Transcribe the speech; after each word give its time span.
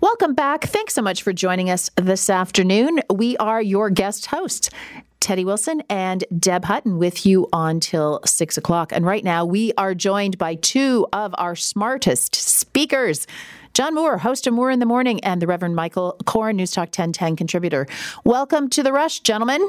Welcome 0.00 0.34
back. 0.34 0.62
Thanks 0.62 0.94
so 0.94 1.02
much 1.02 1.24
for 1.24 1.32
joining 1.32 1.70
us 1.70 1.90
this 1.96 2.30
afternoon. 2.30 3.00
We 3.12 3.36
are 3.38 3.60
your 3.60 3.90
guest 3.90 4.26
hosts. 4.26 4.70
Teddy 5.18 5.44
Wilson 5.44 5.82
and 5.90 6.22
Deb 6.38 6.64
Hutton 6.66 6.98
with 6.98 7.26
you 7.26 7.48
until 7.52 8.20
six 8.24 8.56
o'clock. 8.56 8.92
And 8.92 9.04
right 9.04 9.24
now, 9.24 9.44
we 9.44 9.72
are 9.76 9.96
joined 9.96 10.38
by 10.38 10.54
two 10.54 11.08
of 11.12 11.34
our 11.36 11.56
smartest 11.56 12.36
speakers. 12.36 13.26
John 13.74 13.96
Moore, 13.96 14.18
host 14.18 14.46
of 14.46 14.54
Moore 14.54 14.70
in 14.70 14.78
the 14.78 14.86
Morning, 14.86 15.18
and 15.24 15.42
the 15.42 15.48
Reverend 15.48 15.74
Michael 15.74 16.16
Coren, 16.22 16.54
News 16.54 16.70
Talk 16.70 16.86
1010 16.86 17.34
contributor. 17.34 17.88
Welcome 18.22 18.70
to 18.70 18.84
the 18.84 18.92
rush, 18.92 19.18
gentlemen. 19.18 19.68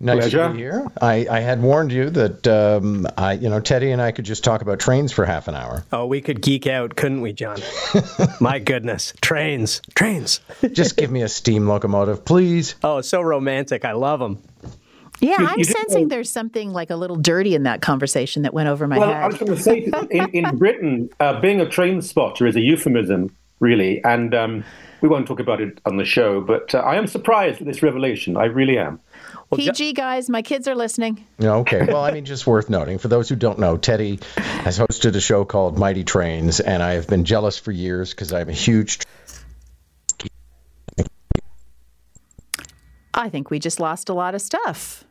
Nice 0.00 0.18
Pleasure. 0.18 0.46
to 0.46 0.52
be 0.52 0.58
here. 0.58 0.86
I, 1.00 1.26
I 1.28 1.40
had 1.40 1.60
warned 1.60 1.90
you 1.90 2.08
that 2.10 2.46
um, 2.46 3.06
I, 3.16 3.32
you 3.32 3.48
know, 3.48 3.58
Teddy 3.58 3.90
and 3.90 4.00
I 4.00 4.12
could 4.12 4.24
just 4.24 4.44
talk 4.44 4.62
about 4.62 4.78
trains 4.78 5.10
for 5.10 5.24
half 5.24 5.48
an 5.48 5.56
hour. 5.56 5.84
Oh, 5.92 6.06
we 6.06 6.20
could 6.20 6.40
geek 6.40 6.68
out, 6.68 6.94
couldn't 6.94 7.20
we, 7.20 7.32
John? 7.32 7.58
My 8.40 8.60
goodness, 8.60 9.12
trains, 9.20 9.82
trains. 9.96 10.40
just 10.72 10.96
give 10.96 11.10
me 11.10 11.22
a 11.22 11.28
steam 11.28 11.66
locomotive, 11.66 12.24
please. 12.24 12.76
Oh, 12.84 13.00
so 13.00 13.20
romantic. 13.20 13.84
I 13.84 13.92
love 13.92 14.20
them. 14.20 14.40
Yeah, 15.20 15.36
I'm 15.40 15.64
sensing 15.64 16.06
there's 16.06 16.30
something 16.30 16.72
like 16.72 16.90
a 16.90 16.96
little 16.96 17.16
dirty 17.16 17.56
in 17.56 17.64
that 17.64 17.82
conversation 17.82 18.42
that 18.42 18.54
went 18.54 18.68
over 18.68 18.86
my 18.86 18.98
well, 18.98 19.12
head. 19.12 19.22
I 19.22 19.26
was 19.26 19.36
going 19.36 19.52
to 19.52 19.60
say, 19.60 19.90
in, 20.10 20.28
in 20.30 20.56
Britain, 20.58 21.10
uh, 21.18 21.40
being 21.40 21.60
a 21.60 21.68
train 21.68 22.02
spotter 22.02 22.46
is 22.46 22.54
a 22.54 22.60
euphemism, 22.60 23.34
really, 23.58 24.02
and 24.04 24.32
um, 24.32 24.64
we 25.00 25.08
won't 25.08 25.26
talk 25.26 25.40
about 25.40 25.60
it 25.60 25.80
on 25.84 25.96
the 25.96 26.04
show. 26.04 26.40
But 26.40 26.72
uh, 26.72 26.78
I 26.78 26.94
am 26.96 27.08
surprised 27.08 27.60
at 27.60 27.66
this 27.66 27.82
revelation. 27.82 28.36
I 28.36 28.44
really 28.44 28.78
am. 28.78 29.00
Well, 29.50 29.58
PG 29.58 29.94
guys, 29.94 30.28
my 30.28 30.42
kids 30.42 30.68
are 30.68 30.74
listening. 30.74 31.24
Okay. 31.42 31.86
Well, 31.86 32.04
I 32.04 32.12
mean, 32.12 32.24
just 32.24 32.46
worth 32.46 32.68
noting 32.68 32.98
for 32.98 33.08
those 33.08 33.28
who 33.28 33.36
don't 33.36 33.58
know, 33.58 33.76
Teddy 33.76 34.20
has 34.36 34.78
hosted 34.78 35.14
a 35.14 35.20
show 35.20 35.44
called 35.44 35.78
Mighty 35.78 36.04
Trains, 36.04 36.60
and 36.60 36.82
I 36.82 36.92
have 36.94 37.06
been 37.06 37.24
jealous 37.24 37.58
for 37.58 37.72
years 37.72 38.10
because 38.10 38.32
I'm 38.32 38.48
a 38.48 38.52
huge. 38.52 39.00
I 43.14 43.28
think 43.30 43.50
we 43.50 43.58
just 43.58 43.80
lost 43.80 44.08
a 44.08 44.14
lot 44.14 44.34
of 44.34 44.40
stuff. 44.40 45.04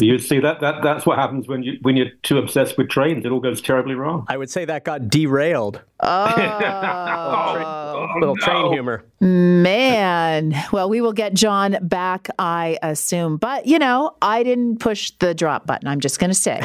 You 0.00 0.18
see 0.18 0.40
that 0.40 0.60
that 0.60 0.82
that's 0.82 1.06
what 1.06 1.18
happens 1.18 1.48
when 1.48 1.62
you 1.62 1.78
when 1.82 1.96
you're 1.96 2.10
too 2.22 2.38
obsessed 2.38 2.78
with 2.78 2.88
trains. 2.88 3.24
It 3.24 3.32
all 3.32 3.40
goes 3.40 3.60
terribly 3.60 3.94
wrong. 3.94 4.26
I 4.28 4.36
would 4.36 4.50
say 4.50 4.64
that 4.64 4.84
got 4.84 5.08
derailed. 5.08 5.80
Oh, 6.02 8.08
little 8.20 8.36
no. 8.36 8.42
train 8.42 8.72
humor. 8.72 9.04
Man, 9.20 10.54
well, 10.72 10.88
we 10.88 11.02
will 11.02 11.12
get 11.12 11.34
John 11.34 11.76
back, 11.82 12.28
I 12.38 12.78
assume. 12.82 13.36
But 13.36 13.66
you 13.66 13.78
know, 13.78 14.16
I 14.22 14.42
didn't 14.42 14.78
push 14.78 15.10
the 15.18 15.34
drop 15.34 15.66
button. 15.66 15.88
I'm 15.88 16.00
just 16.00 16.18
going 16.18 16.30
to 16.30 16.34
say. 16.34 16.62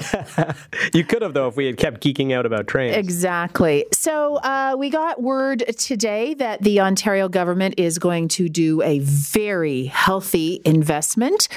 you 0.94 1.04
could 1.04 1.22
have 1.22 1.34
though 1.34 1.48
if 1.48 1.58
we 1.58 1.66
had 1.66 1.78
kept 1.78 2.02
geeking 2.02 2.34
out 2.34 2.46
about 2.46 2.68
trains. 2.68 2.96
Exactly. 2.96 3.86
So 3.92 4.36
uh, 4.38 4.76
we 4.78 4.90
got 4.90 5.22
word 5.22 5.66
today 5.78 6.34
that 6.36 6.62
the 6.62 6.80
Ontario 6.80 7.28
government 7.28 7.76
is 7.78 8.00
going 8.00 8.30
to 8.30 8.48
do 8.48 8.82
a 8.82 9.00
very 9.00 9.86
healthy 9.86 10.62
investment 10.64 11.50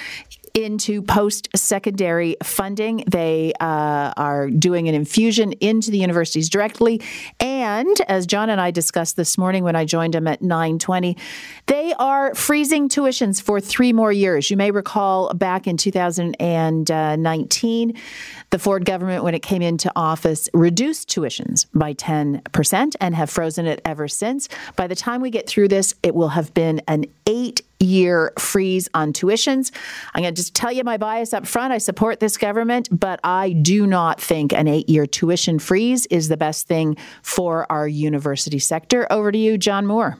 into 0.58 1.00
post 1.02 1.48
secondary 1.54 2.36
funding. 2.42 3.04
They 3.06 3.52
uh, 3.60 4.12
are 4.16 4.50
doing 4.50 4.88
an 4.88 4.94
infusion 4.94 5.52
into 5.52 5.92
the 5.92 5.98
universities 5.98 6.48
directly. 6.48 7.00
And 7.38 7.94
as 8.08 8.26
John 8.26 8.50
and 8.50 8.60
I 8.60 8.72
discussed 8.72 9.16
this 9.16 9.38
morning 9.38 9.62
when 9.62 9.76
I 9.76 9.84
joined 9.84 10.14
him 10.14 10.26
at 10.26 10.42
920, 10.42 11.16
they 11.66 11.92
are 11.94 12.34
freezing 12.34 12.88
tuitions 12.88 13.40
for 13.40 13.60
three 13.60 13.92
more 13.92 14.10
years. 14.10 14.50
You 14.50 14.56
may 14.56 14.72
recall 14.72 15.32
back 15.34 15.66
in 15.66 15.76
2019, 15.76 17.94
the 18.50 18.58
Ford 18.58 18.84
government, 18.84 19.24
when 19.24 19.34
it 19.34 19.42
came 19.42 19.62
into 19.62 19.90
office, 19.94 20.48
reduced 20.52 21.08
tuitions 21.08 21.66
by 21.72 21.94
10% 21.94 22.96
and 23.00 23.14
have 23.14 23.30
frozen 23.30 23.66
it 23.66 23.80
ever 23.84 24.08
since. 24.08 24.48
By 24.74 24.88
the 24.88 24.96
time 24.96 25.20
we 25.20 25.30
get 25.30 25.48
through 25.48 25.68
this, 25.68 25.94
it 26.02 26.14
will 26.14 26.30
have 26.30 26.54
been 26.54 26.80
an 26.88 27.04
eight 27.26 27.60
year 27.80 28.32
freeze 28.38 28.88
on 28.94 29.12
tuitions. 29.12 29.72
I'm 30.14 30.22
going 30.22 30.34
to 30.34 30.40
just 30.40 30.54
tell 30.54 30.72
you 30.72 30.84
my 30.84 30.96
bias 30.96 31.32
up 31.32 31.46
front. 31.46 31.72
I 31.72 31.78
support 31.78 32.20
this 32.20 32.36
government, 32.36 32.88
but 32.90 33.20
I 33.22 33.52
do 33.52 33.86
not 33.86 34.20
think 34.20 34.52
an 34.52 34.68
eight 34.68 34.88
year 34.88 35.06
tuition 35.06 35.58
freeze 35.58 36.06
is 36.06 36.28
the 36.28 36.36
best 36.36 36.66
thing 36.66 36.96
for 37.22 37.70
our 37.70 37.86
university 37.86 38.58
sector. 38.58 39.06
Over 39.10 39.32
to 39.32 39.38
you, 39.38 39.58
John 39.58 39.86
Moore. 39.86 40.18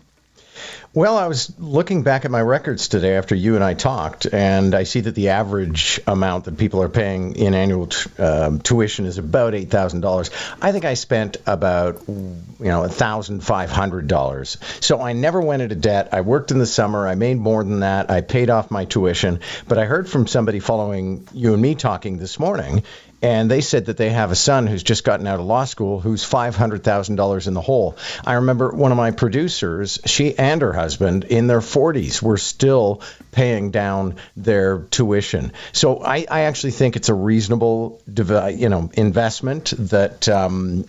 Well, 0.95 1.19
I 1.19 1.27
was 1.27 1.53
looking 1.59 2.03
back 2.03 2.25
at 2.25 2.31
my 2.31 2.41
records 2.41 2.89
today 2.89 3.17
after 3.19 3.35
you 3.35 3.57
and 3.57 3.63
I 3.63 3.75
talked, 3.75 4.25
and 4.25 4.75
I 4.75 4.85
see 4.85 5.01
that 5.03 5.15
the 5.15 5.29
average 5.29 6.01
amount 6.07 6.47
that 6.47 6.57
people 6.57 6.83
are 6.83 6.89
paying 6.89 7.37
in 7.37 7.53
annual 7.53 7.89
t- 7.89 8.11
uh, 8.19 8.57
tuition 8.63 9.05
is 9.05 9.19
about 9.19 9.55
eight 9.55 9.69
thousand 9.69 10.01
dollars. 10.01 10.31
I 10.63 10.73
think 10.73 10.87
I 10.87 10.95
spent 10.95 11.37
about 11.47 12.09
you 12.09 12.43
know 12.59 12.89
thousand 12.89 13.45
five 13.45 13.71
hundred 13.71 14.09
dollars. 14.09 14.57
So 14.81 15.03
I 15.03 15.13
never 15.13 15.43
went 15.43 15.61
into 15.61 15.75
debt. 15.75 16.09
I 16.13 16.23
worked 16.23 16.53
in 16.53 16.59
the 16.59 16.67
summer. 16.67 17.07
I 17.07 17.17
made 17.17 17.37
more 17.37 17.63
than 17.63 17.81
that. 17.81 18.11
I 18.11 18.23
paid 18.23 18.49
off 18.49 18.71
my 18.71 18.87
tuition. 18.87 19.41
But 19.69 19.77
I 19.77 19.85
heard 19.85 20.09
from 20.09 20.27
somebody 20.27 20.59
following 20.59 21.29
you 21.35 21.53
and 21.53 21.61
me 21.61 21.75
talking 21.75 22.17
this 22.17 22.41
morning, 22.41 22.83
and 23.21 23.51
they 23.51 23.61
said 23.61 23.87
that 23.87 23.97
they 23.97 24.11
have 24.11 24.31
a 24.31 24.37
son 24.37 24.67
who's 24.67 24.83
just 24.83 25.03
gotten 25.05 25.27
out 25.27 25.41
of 25.41 25.47
law 25.47 25.65
school 25.65 26.01
who's 26.01 26.25
$500,000 26.25 27.47
in 27.49 27.55
the 27.55 27.61
hole. 27.61 27.97
I 28.25 28.35
remember 28.35 28.71
one 28.71 28.93
of 28.93 28.97
my 28.97 29.11
producers, 29.11 29.99
she 30.07 30.39
and 30.39 30.63
her 30.63 30.73
husband 30.79 31.25
in 31.25 31.47
their 31.47 31.61
40s 31.61 32.23
were 32.23 32.37
still 32.37 33.03
paying 33.33 33.71
down 33.71 34.17
their 34.37 34.79
tuition. 34.79 35.53
So 35.73 36.03
I, 36.03 36.27
I 36.31 36.41
actually 36.43 36.73
think 36.73 36.97
it's 36.97 37.09
a 37.09 37.15
reasonable 37.15 38.01
you 38.07 38.69
know 38.69 38.91
investment 38.95 39.75
that 39.79 40.29
um, 40.29 40.85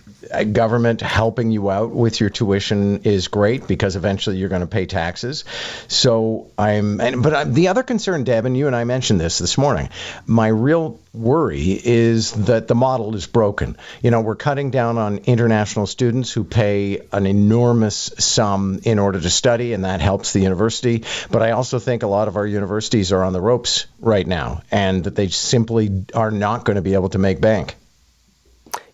government 0.52 1.00
helping 1.00 1.50
you 1.50 1.70
out 1.70 1.90
with 1.90 2.20
your 2.20 2.30
tuition 2.30 3.02
is 3.02 3.28
great 3.28 3.66
because 3.66 3.96
eventually 3.96 4.36
you're 4.36 4.48
going 4.48 4.60
to 4.60 4.66
pay 4.66 4.86
taxes. 4.86 5.44
So 5.88 6.50
I'm, 6.56 7.00
and, 7.00 7.22
but 7.22 7.34
I'm, 7.34 7.52
the 7.52 7.68
other 7.68 7.82
concern, 7.82 8.24
Deb, 8.24 8.46
and 8.46 8.56
you 8.56 8.66
and 8.66 8.76
I 8.76 8.84
mentioned 8.84 9.20
this 9.20 9.38
this 9.38 9.58
morning. 9.58 9.88
My 10.26 10.48
real 10.48 10.99
worry 11.12 11.72
is 11.72 12.32
that 12.32 12.68
the 12.68 12.74
model 12.74 13.14
is 13.16 13.26
broken. 13.26 13.76
You 14.02 14.10
know, 14.10 14.20
we're 14.20 14.36
cutting 14.36 14.70
down 14.70 14.98
on 14.98 15.18
international 15.18 15.86
students 15.86 16.32
who 16.32 16.44
pay 16.44 17.06
an 17.12 17.26
enormous 17.26 18.12
sum 18.18 18.80
in 18.84 18.98
order 18.98 19.20
to 19.20 19.30
study, 19.30 19.72
and 19.72 19.84
that 19.84 20.00
helps 20.00 20.32
the 20.32 20.40
university. 20.40 21.04
But 21.30 21.42
I 21.42 21.52
also 21.52 21.78
think 21.78 22.02
a 22.02 22.06
lot 22.06 22.28
of 22.28 22.36
our 22.36 22.46
universities 22.46 23.12
are 23.12 23.24
on 23.24 23.32
the 23.32 23.40
ropes 23.40 23.86
right 23.98 24.26
now, 24.26 24.62
and 24.70 25.04
that 25.04 25.16
they 25.16 25.28
simply 25.28 26.04
are 26.14 26.30
not 26.30 26.64
going 26.64 26.76
to 26.76 26.82
be 26.82 26.94
able 26.94 27.10
to 27.10 27.18
make 27.18 27.40
bank. 27.40 27.76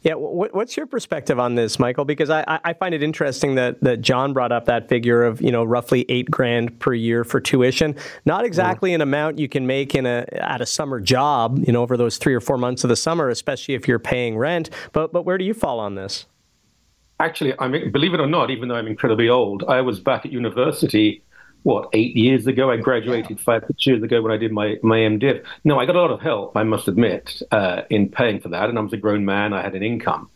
Yeah, 0.07 0.15
what's 0.15 0.77
your 0.77 0.87
perspective 0.87 1.41
on 1.41 1.57
this, 1.57 1.81
Michael? 1.81 2.05
Because 2.05 2.31
I, 2.31 2.61
I 2.63 2.75
find 2.75 2.95
it 2.95 3.03
interesting 3.03 3.57
that, 3.57 3.81
that 3.81 4.03
John 4.03 4.33
brought 4.33 4.53
up 4.53 4.67
that 4.67 4.89
figure 4.89 5.25
of 5.25 5.43
you 5.43 5.51
know 5.51 5.65
roughly 5.65 6.07
eight 6.09 6.31
grand 6.31 6.79
per 6.79 6.95
year 6.95 7.25
for 7.25 7.41
tuition. 7.41 7.97
Not 8.25 8.39
mm-hmm. 8.39 8.47
exactly 8.47 8.95
an 8.95 9.01
amount 9.01 9.41
you 9.41 9.49
can 9.49 9.67
make 9.67 9.97
in 9.97 10.07
a 10.07 10.25
at 10.35 10.61
a 10.61 10.67
summer 10.67 11.01
job, 11.01 11.59
you 11.67 11.73
know, 11.73 11.83
over 11.83 11.97
those 11.97 12.19
three 12.19 12.35
or 12.35 12.41
four 12.41 12.57
months 12.57 12.85
of 12.85 12.89
the 12.89 12.95
summer, 12.95 13.29
especially 13.31 13.75
if 13.75 13.89
you're 13.89 13.99
paying 13.99 14.39
rent. 14.39 14.71
But 14.93 15.13
but 15.13 15.25
where 15.25 15.39
do 15.39 15.45
you 15.45 15.55
fall 15.55 15.81
on 15.81 15.97
this? 15.97 16.27
Actually, 17.19 17.55
I 17.59 17.67
mean, 17.67 17.91
believe 17.91 18.15
it 18.15 18.21
or 18.21 18.29
not, 18.29 18.49
even 18.51 18.69
though 18.69 18.77
I'm 18.77 18.87
incredibly 18.87 19.29
old, 19.29 19.65
I 19.67 19.81
was 19.81 19.99
back 19.99 20.25
at 20.25 20.31
university 20.31 21.25
what 21.67 21.89
eight 21.95 22.15
years 22.15 22.47
ago. 22.47 22.71
I 22.71 22.77
graduated 22.77 23.39
yeah. 23.39 23.45
five 23.45 23.65
six 23.67 23.85
years 23.85 24.01
ago 24.01 24.23
when 24.23 24.31
I 24.31 24.37
did 24.37 24.53
my 24.53 24.77
my 24.85 24.99
MDiv. 24.99 25.45
No, 25.65 25.81
I 25.81 25.85
got 25.85 25.97
a 25.97 26.01
lot 26.01 26.13
of 26.13 26.21
help. 26.21 26.57
I 26.57 26.63
must 26.63 26.87
admit 26.87 27.43
uh, 27.51 27.83
in 27.91 28.09
paying 28.09 28.39
for 28.39 28.51
that, 28.51 28.69
and 28.69 28.79
I 28.79 28.83
was 28.83 28.93
a 28.93 28.97
grown 28.97 29.25
man. 29.25 29.53
I 29.53 29.63
had 29.63 29.75
an 29.75 29.83
income. 29.83 30.31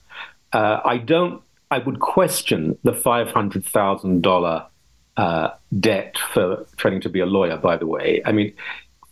Uh, 0.52 0.80
I 0.84 0.96
don't. 0.98 1.40
I 1.70 1.78
would 1.78 2.00
question 2.00 2.76
the 2.82 2.92
five 2.92 3.30
hundred 3.30 3.64
thousand 3.64 4.26
uh, 4.26 5.50
debt 5.78 6.18
for 6.18 6.66
training 6.76 7.02
to 7.02 7.08
be 7.08 7.20
a 7.20 7.26
lawyer. 7.26 7.56
By 7.56 7.76
the 7.76 7.86
way, 7.86 8.20
I 8.26 8.32
mean. 8.32 8.52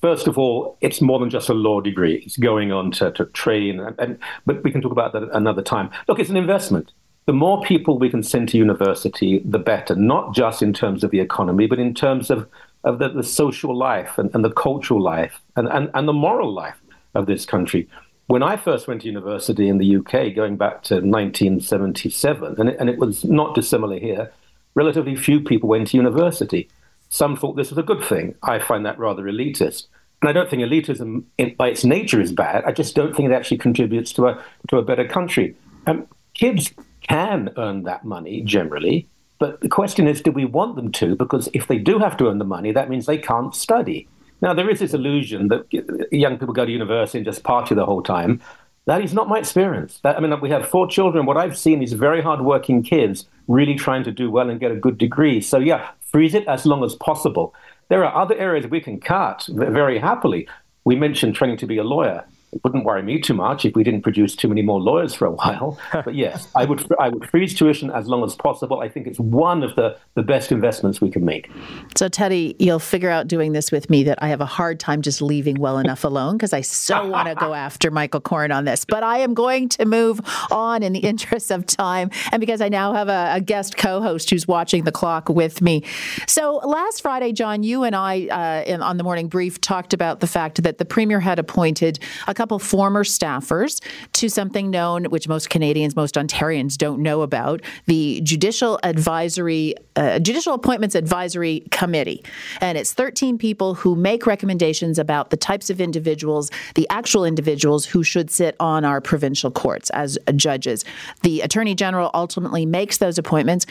First 0.01 0.29
of 0.29 0.39
all, 0.39 0.79
it's 0.81 1.01
more 1.01 1.19
than 1.19 1.29
just 1.29 1.49
a 1.49 1.55
law 1.55 1.81
degree. 1.81 2.23
It's 2.25 2.37
going 2.37 2.71
on 2.71 2.93
to, 2.93 3.11
to 3.11 3.25
train, 3.25 3.81
and, 3.81 3.99
and 3.99 4.19
but 4.47 4.63
we 4.63 4.71
can 4.71 4.81
talk 4.81 4.93
about 4.93 5.13
that 5.13 5.29
another 5.33 5.61
time. 5.61 5.91
Look, 6.07 6.21
it's 6.21 6.31
an 6.31 6.37
investment 6.37 6.93
the 7.29 7.35
more 7.35 7.61
people 7.61 7.99
we 7.99 8.09
can 8.09 8.23
send 8.23 8.49
to 8.49 8.57
university, 8.57 9.43
the 9.45 9.59
better, 9.59 9.95
not 9.95 10.35
just 10.35 10.63
in 10.63 10.73
terms 10.73 11.05
of 11.05 11.11
the 11.11 11.21
economy, 11.21 11.67
but 11.67 11.79
in 11.79 11.93
terms 11.93 12.31
of, 12.31 12.49
of 12.85 12.99
the, 12.99 13.11
the 13.11 13.23
social 13.23 13.77
life 13.77 14.17
and, 14.17 14.35
and 14.35 14.43
the 14.43 14.51
cultural 14.51 14.99
life 14.99 15.39
and, 15.55 15.69
and, 15.69 15.91
and 15.93 16.09
the 16.09 16.15
moral 16.15 16.51
life 16.51 16.81
of 17.15 17.27
this 17.27 17.45
country. 17.45 17.87
When 18.29 18.43
I 18.43 18.57
first 18.57 18.89
went 18.89 19.03
to 19.03 19.09
university 19.09 19.69
in 19.69 19.77
the 19.77 19.97
UK, 19.97 20.35
going 20.35 20.57
back 20.57 20.83
to 20.85 20.95
1977, 20.95 22.59
and 22.59 22.71
it, 22.71 22.77
and 22.81 22.89
it 22.89 22.99
was 22.99 23.27
not 23.27 23.55
dissimilar 23.55 23.99
here, 23.99 24.33
relatively 24.75 25.15
few 25.15 25.39
people 25.39 25.69
went 25.69 25.89
to 25.89 25.99
university. 25.99 26.71
Some 27.11 27.37
thought 27.37 27.57
this 27.57 27.69
was 27.69 27.77
a 27.77 27.83
good 27.83 28.03
thing. 28.03 28.37
I 28.43 28.59
find 28.59 28.87
that 28.87 28.99
rather 28.99 29.25
elitist. 29.25 29.89
And 30.23 30.31
I 30.31 30.33
don't 30.33 30.49
think 30.49 30.63
elitism 30.63 31.25
in, 31.37 31.55
by 31.57 31.69
its 31.69 31.85
nature 31.85 32.23
is 32.23 32.33
bad. 32.33 32.65
I 32.65 32.73
just 32.73 32.95
don't 32.95 33.15
think 33.15 33.29
it 33.29 33.35
actually 33.35 33.59
contributes 33.59 34.15
to 34.15 34.29
a, 34.29 34.43
to 34.69 34.79
a 34.79 34.83
better 34.83 35.07
country. 35.07 35.55
Um, 35.87 36.07
kids 36.33 36.73
can 37.09 37.51
earn 37.57 37.85
that 37.85 38.05
money 38.05 38.43
generally. 38.43 39.09
But 39.39 39.61
the 39.61 39.69
question 39.69 40.09
is, 40.09 40.21
do 40.21 40.33
we 40.33 40.45
want 40.45 40.77
them 40.77 40.91
to? 40.93 41.15
Because 41.15 41.49
if 41.55 41.69
they 41.69 41.79
do 41.79 41.99
have 41.99 42.17
to 42.19 42.29
earn 42.29 42.39
the 42.39 42.45
money, 42.45 42.73
that 42.73 42.91
means 42.91 43.07
they 43.07 43.19
can't 43.19 43.55
study. 43.55 44.09
Now, 44.41 44.55
there 44.55 44.69
is 44.69 44.81
this 44.81 44.95
illusion 44.95 45.49
that 45.49 45.65
young 46.13 46.39
people 46.39 46.55
go 46.55 46.65
to 46.65 46.71
university 46.71 47.19
and 47.19 47.25
just 47.25 47.43
party 47.43 47.75
the 47.75 47.87
whole 47.87 48.03
time. 48.03 48.41
That 48.87 49.03
is 49.03 49.13
not 49.13 49.29
my 49.29 49.39
experience. 49.39 50.01
That, 50.03 50.17
I 50.17 50.21
mean, 50.21 50.41
we 50.41 50.51
have 50.51 50.69
four 50.69 50.89
children. 50.89 51.27
What 51.27 51.37
I've 51.37 51.59
seen 51.59 51.83
is 51.83 51.93
very 51.93 52.23
hardworking 52.23 52.83
kids 52.83 53.27
really 53.47 53.75
trying 53.75 54.05
to 54.05 54.13
do 54.13 54.31
well 54.31 54.49
and 54.49 54.59
get 54.59 54.71
a 54.71 54.77
good 54.77 54.99
degree. 54.99 55.41
So, 55.41 55.59
yeah, 55.59 55.91
freeze 56.01 56.35
it 56.35 56.47
as 56.47 56.67
long 56.67 56.85
as 56.85 56.95
possible. 56.95 57.55
There 57.89 58.05
are 58.05 58.23
other 58.23 58.37
areas 58.37 58.67
we 58.67 58.81
can 58.81 58.99
cut 59.01 59.47
very 59.49 59.99
happily. 59.99 60.49
We 60.85 60.97
mentioned 60.97 61.35
training 61.35 61.59
to 61.59 61.67
be 61.67 61.79
a 61.79 61.85
lawyer 61.85 62.25
it 62.53 62.65
wouldn't 62.65 62.85
worry 62.85 63.03
me 63.03 63.21
too 63.21 63.35
much 63.35 63.65
if 63.65 63.75
we 63.75 63.85
didn't 63.85 64.03
produce 64.03 64.35
too 64.35 64.49
many 64.49 64.63
more 64.63 64.81
lawyers 64.81 65.15
for 65.15 65.27
a 65.27 65.31
while. 65.39 65.79
But 65.93 66.15
yes, 66.15 66.49
I 66.55 66.65
would 66.65 66.87
I 66.99 67.09
would 67.09 67.29
freeze 67.29 67.55
tuition 67.55 67.91
as 67.91 68.09
long 68.09 68.25
as 68.25 68.35
possible. 68.35 68.81
I 68.81 68.89
think 68.89 69.07
it's 69.07 69.21
one 69.21 69.63
of 69.63 69.77
the, 69.77 69.97
the 70.15 70.23
best 70.23 70.51
investments 70.51 71.01
we 71.01 71.11
can 71.11 71.25
make. 71.25 71.51
So 71.97 72.09
Teddy, 72.09 72.57
you'll 72.59 72.79
figure 72.79 73.11
out 73.11 73.29
doing 73.29 73.53
this 73.53 73.71
with 73.71 73.91
me 73.91 74.03
that 74.05 74.23
I 74.23 74.29
have 74.29 74.41
a 74.41 74.47
hard 74.47 74.81
time 74.81 75.03
just 75.03 75.21
leaving 75.21 75.61
well 75.61 75.79
enough 75.79 76.05
alone 76.05 76.37
because 76.37 76.53
I 76.53 76.63
so 76.63 77.07
want 77.09 77.29
to 77.29 77.35
go 77.35 77.55
after 77.55 77.91
Michael 77.91 78.21
Coren 78.21 78.55
on 78.55 78.65
this. 78.65 78.85
But 78.85 79.03
I 79.03 79.19
am 79.19 79.35
going 79.35 79.69
to 79.71 79.85
move 79.85 80.21
on 80.51 80.83
in 80.83 80.93
the 80.93 80.99
interest 81.09 81.51
of 81.51 81.67
time 81.67 82.11
and 82.33 82.41
because 82.41 82.61
I 82.61 82.69
now 82.69 82.95
have 82.95 83.09
a, 83.09 83.33
a 83.35 83.41
guest 83.41 83.77
co-host 83.77 84.31
who's 84.31 84.49
watching 84.49 84.85
the 84.85 84.93
clock 84.93 85.29
with 85.29 85.61
me. 85.61 85.85
So 86.27 86.57
last 86.65 87.03
Friday, 87.03 87.33
John, 87.33 87.63
you 87.63 87.83
and 87.83 87.95
I 87.95 88.27
uh, 88.27 88.65
in, 88.65 88.83
on 88.83 88.97
the 88.97 89.05
morning 89.05 89.29
brief 89.29 89.61
talked 89.61 89.93
about 89.93 90.21
the 90.21 90.27
fact 90.27 90.63
that 90.63 90.79
the 90.79 90.85
premier 90.85 91.21
had 91.21 91.39
appointed 91.39 91.99
a 92.27 92.35
couple 92.39 92.59
former 92.59 93.05
staffers 93.05 93.83
to 94.13 94.29
something 94.29 94.71
known, 94.71 95.05
which 95.07 95.29
most 95.29 95.51
Canadians, 95.51 95.97
most 95.97 96.15
Ontarians 96.15 96.77
don't 96.77 97.01
know 97.03 97.23
about, 97.23 97.61
the 97.87 98.21
Judicial 98.23 98.79
Advisory, 98.85 99.75
uh, 99.97 100.21
Judicial 100.21 100.55
Appointments 100.55 100.95
Advisory 100.95 101.65
Committee. 101.73 102.25
And 102.61 102.79
it's 102.79 102.93
13 102.93 103.39
people 103.39 103.75
who 103.75 103.97
make 103.97 104.25
recommendations 104.27 104.99
about 104.99 105.31
the 105.31 105.37
types 105.37 105.69
of 105.69 105.81
individuals, 105.81 106.51
the 106.77 106.87
actual 106.91 107.25
individuals 107.25 107.85
who 107.85 108.05
should 108.05 108.31
sit 108.31 108.55
on 108.61 108.85
our 108.85 109.01
provincial 109.01 109.51
courts 109.51 109.91
as 109.91 110.17
judges. 110.37 110.85
The 111.23 111.41
Attorney 111.41 111.75
General 111.75 112.11
ultimately 112.15 112.67
makes 112.67 112.99
those 112.99 113.19
appointments. 113.19 113.67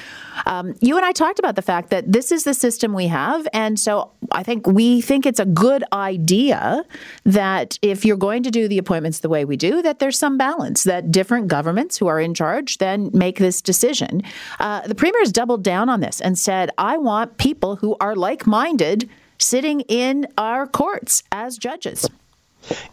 Um, 0.46 0.75
you 0.81 0.98
and 0.98 1.06
I 1.06 1.14
talked 1.14 1.40
about 1.40 1.56
the 1.56 1.62
fact 1.62 1.90
that 1.92 2.12
this 2.12 2.31
is 2.31 2.44
the 2.44 2.54
system 2.54 2.94
we 2.94 3.08
have. 3.08 3.48
And 3.54 3.80
so 3.80 4.12
I 4.31 4.44
think 4.44 4.68
we 4.68 5.00
think 5.00 5.25
it's 5.25 5.40
a 5.40 5.46
good 5.46 5.84
idea 5.94 6.84
that 7.24 7.78
if 7.81 8.04
you're 8.04 8.18
going 8.18 8.44
to 8.44 8.52
do 8.52 8.56
the 8.65 8.77
appointments 8.77 9.19
the 9.19 9.27
way 9.27 9.44
we 9.44 9.57
do, 9.57 9.81
that 9.81 10.00
there's 10.00 10.18
some 10.18 10.38
balance, 10.38 10.86
that 10.86 11.12
different 11.12 11.50
governments 11.50 11.98
who 11.98 12.07
are 12.07 12.21
in 12.21 12.33
charge 12.33 12.77
then 12.77 13.09
make 13.13 13.39
this 13.39 13.62
decision. 13.62 14.24
Uh, 14.57 14.88
the 14.88 14.95
premier 14.95 15.19
has 15.19 15.33
doubled 15.33 15.63
down 15.63 15.89
on 15.89 16.00
this 16.00 16.21
and 16.21 16.39
said, 16.39 16.71
I 16.77 16.95
want 16.95 17.38
people 17.38 17.75
who 17.75 17.98
are 18.00 18.15
like 18.15 18.48
minded 18.48 19.09
sitting 19.38 19.81
in 19.81 20.27
our 20.38 20.65
courts 20.65 21.24
as 21.33 21.57
judges. 21.57 22.09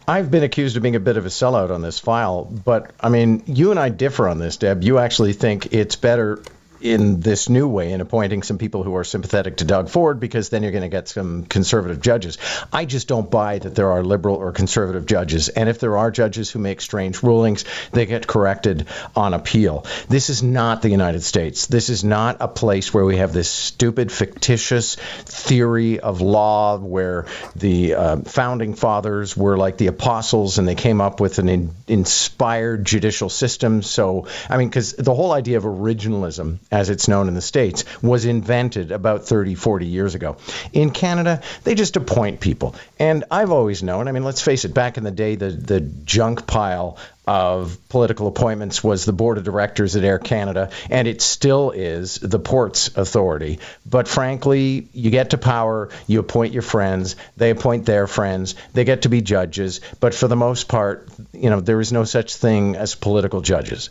I've 0.07 0.29
been 0.31 0.43
accused 0.43 0.75
of 0.75 0.83
being 0.83 0.95
a 0.95 0.99
bit 0.99 1.15
of 1.15 1.25
a 1.25 1.29
sellout 1.29 1.71
on 1.73 1.81
this 1.81 1.99
file, 1.99 2.45
but 2.45 2.91
I 2.99 3.09
mean, 3.09 3.43
you 3.45 3.71
and 3.71 3.79
I 3.79 3.89
differ 3.89 4.27
on 4.27 4.39
this, 4.39 4.57
Deb. 4.57 4.83
You 4.83 4.99
actually 4.99 5.33
think 5.33 5.73
it's 5.73 5.95
better 5.95 6.41
in 6.81 7.19
this 7.19 7.49
new 7.49 7.67
way 7.67 7.91
in 7.91 8.01
appointing 8.01 8.43
some 8.43 8.57
people 8.57 8.83
who 8.83 8.95
are 8.95 9.03
sympathetic 9.03 9.57
to 9.57 9.65
Doug 9.65 9.89
Ford 9.89 10.19
because 10.19 10.49
then 10.49 10.63
you're 10.63 10.71
going 10.71 10.83
to 10.83 10.89
get 10.89 11.07
some 11.07 11.45
conservative 11.45 12.01
judges. 12.01 12.37
I 12.71 12.85
just 12.85 13.07
don't 13.07 13.29
buy 13.29 13.59
that 13.59 13.75
there 13.75 13.91
are 13.91 14.03
liberal 14.03 14.35
or 14.35 14.51
conservative 14.51 15.05
judges. 15.05 15.49
And 15.49 15.69
if 15.69 15.79
there 15.79 15.97
are 15.97 16.11
judges 16.11 16.51
who 16.51 16.59
make 16.59 16.81
strange 16.81 17.23
rulings, 17.23 17.65
they 17.91 18.05
get 18.05 18.27
corrected 18.27 18.87
on 19.15 19.33
appeal. 19.33 19.85
This 20.09 20.29
is 20.29 20.43
not 20.43 20.81
the 20.81 20.89
United 20.89 21.23
States. 21.23 21.67
This 21.67 21.89
is 21.89 22.03
not 22.03 22.37
a 22.39 22.47
place 22.47 22.93
where 22.93 23.05
we 23.05 23.17
have 23.17 23.33
this 23.33 23.49
stupid, 23.49 24.11
fictitious 24.11 24.95
theory 24.95 25.99
of 25.99 26.21
law 26.21 26.77
where 26.77 27.25
the 27.55 27.95
uh, 27.95 28.17
founding 28.21 28.73
fathers 28.73 29.35
were 29.35 29.57
like 29.57 29.77
the 29.77 29.87
apostles 29.87 30.57
and 30.57 30.67
they 30.67 30.75
came 30.75 31.01
up 31.01 31.19
with 31.19 31.39
an 31.39 31.49
in- 31.49 31.71
inspired 31.87 32.85
judicial 32.85 33.29
system. 33.29 33.81
So, 33.81 34.27
I 34.49 34.57
mean, 34.57 34.69
because 34.69 34.93
the 34.93 35.13
whole 35.13 35.31
idea 35.31 35.57
of 35.57 35.63
originalism 35.63 36.59
as 36.75 36.89
it's 36.89 37.07
known 37.07 37.29
in 37.29 37.33
the 37.33 37.41
States, 37.41 37.85
was 38.01 38.25
invented 38.25 38.91
about 38.91 39.25
30, 39.25 39.55
40 39.55 39.85
years 39.85 40.13
ago. 40.13 40.35
In 40.73 40.91
Canada, 40.91 41.41
they 41.63 41.73
just 41.73 41.95
appoint 41.95 42.41
people. 42.41 42.75
And 42.99 43.23
I've 43.31 43.51
always 43.51 43.81
known, 43.81 44.09
I 44.09 44.11
mean, 44.11 44.25
let's 44.25 44.41
face 44.41 44.65
it, 44.65 44.73
back 44.73 44.97
in 44.97 45.05
the 45.05 45.11
day, 45.11 45.35
the, 45.35 45.51
the 45.51 45.79
junk 45.79 46.45
pile 46.45 46.97
of 47.25 47.77
political 47.87 48.27
appointments 48.27 48.83
was 48.83 49.05
the 49.05 49.13
board 49.13 49.37
of 49.37 49.45
directors 49.45 49.95
at 49.95 50.03
Air 50.03 50.19
Canada, 50.19 50.69
and 50.89 51.07
it 51.07 51.21
still 51.21 51.71
is 51.71 52.15
the 52.15 52.39
Ports 52.39 52.95
Authority. 52.97 53.59
But 53.85 54.09
frankly, 54.09 54.89
you 54.91 55.09
get 55.11 55.29
to 55.29 55.37
power, 55.37 55.89
you 56.07 56.19
appoint 56.19 56.51
your 56.51 56.61
friends, 56.61 57.15
they 57.37 57.51
appoint 57.51 57.85
their 57.85 58.05
friends, 58.05 58.55
they 58.73 58.83
get 58.83 59.03
to 59.03 59.09
be 59.09 59.21
judges. 59.21 59.79
But 60.01 60.13
for 60.13 60.27
the 60.27 60.35
most 60.35 60.67
part, 60.67 61.07
you 61.31 61.49
know, 61.49 61.61
there 61.61 61.79
is 61.79 61.93
no 61.93 62.03
such 62.03 62.35
thing 62.35 62.75
as 62.75 62.95
political 62.95 63.39
judges. 63.39 63.89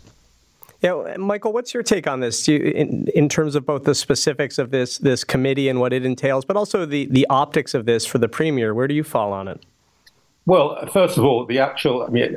Yeah, 0.84 1.16
Michael, 1.16 1.54
what's 1.54 1.72
your 1.72 1.82
take 1.82 2.06
on 2.06 2.20
this 2.20 2.46
you, 2.46 2.58
in, 2.58 3.08
in 3.14 3.30
terms 3.30 3.54
of 3.54 3.64
both 3.64 3.84
the 3.84 3.94
specifics 3.94 4.58
of 4.58 4.70
this 4.70 4.98
this 4.98 5.24
committee 5.24 5.70
and 5.70 5.80
what 5.80 5.94
it 5.94 6.04
entails, 6.04 6.44
but 6.44 6.58
also 6.58 6.84
the, 6.84 7.06
the 7.06 7.26
optics 7.30 7.72
of 7.72 7.86
this 7.86 8.04
for 8.04 8.18
the 8.18 8.28
premier? 8.28 8.74
Where 8.74 8.86
do 8.86 8.94
you 8.94 9.02
fall 9.02 9.32
on 9.32 9.48
it? 9.48 9.64
Well, 10.44 10.86
first 10.92 11.16
of 11.16 11.24
all, 11.24 11.46
the 11.46 11.58
actual, 11.58 12.02
I 12.02 12.10
mean, 12.10 12.36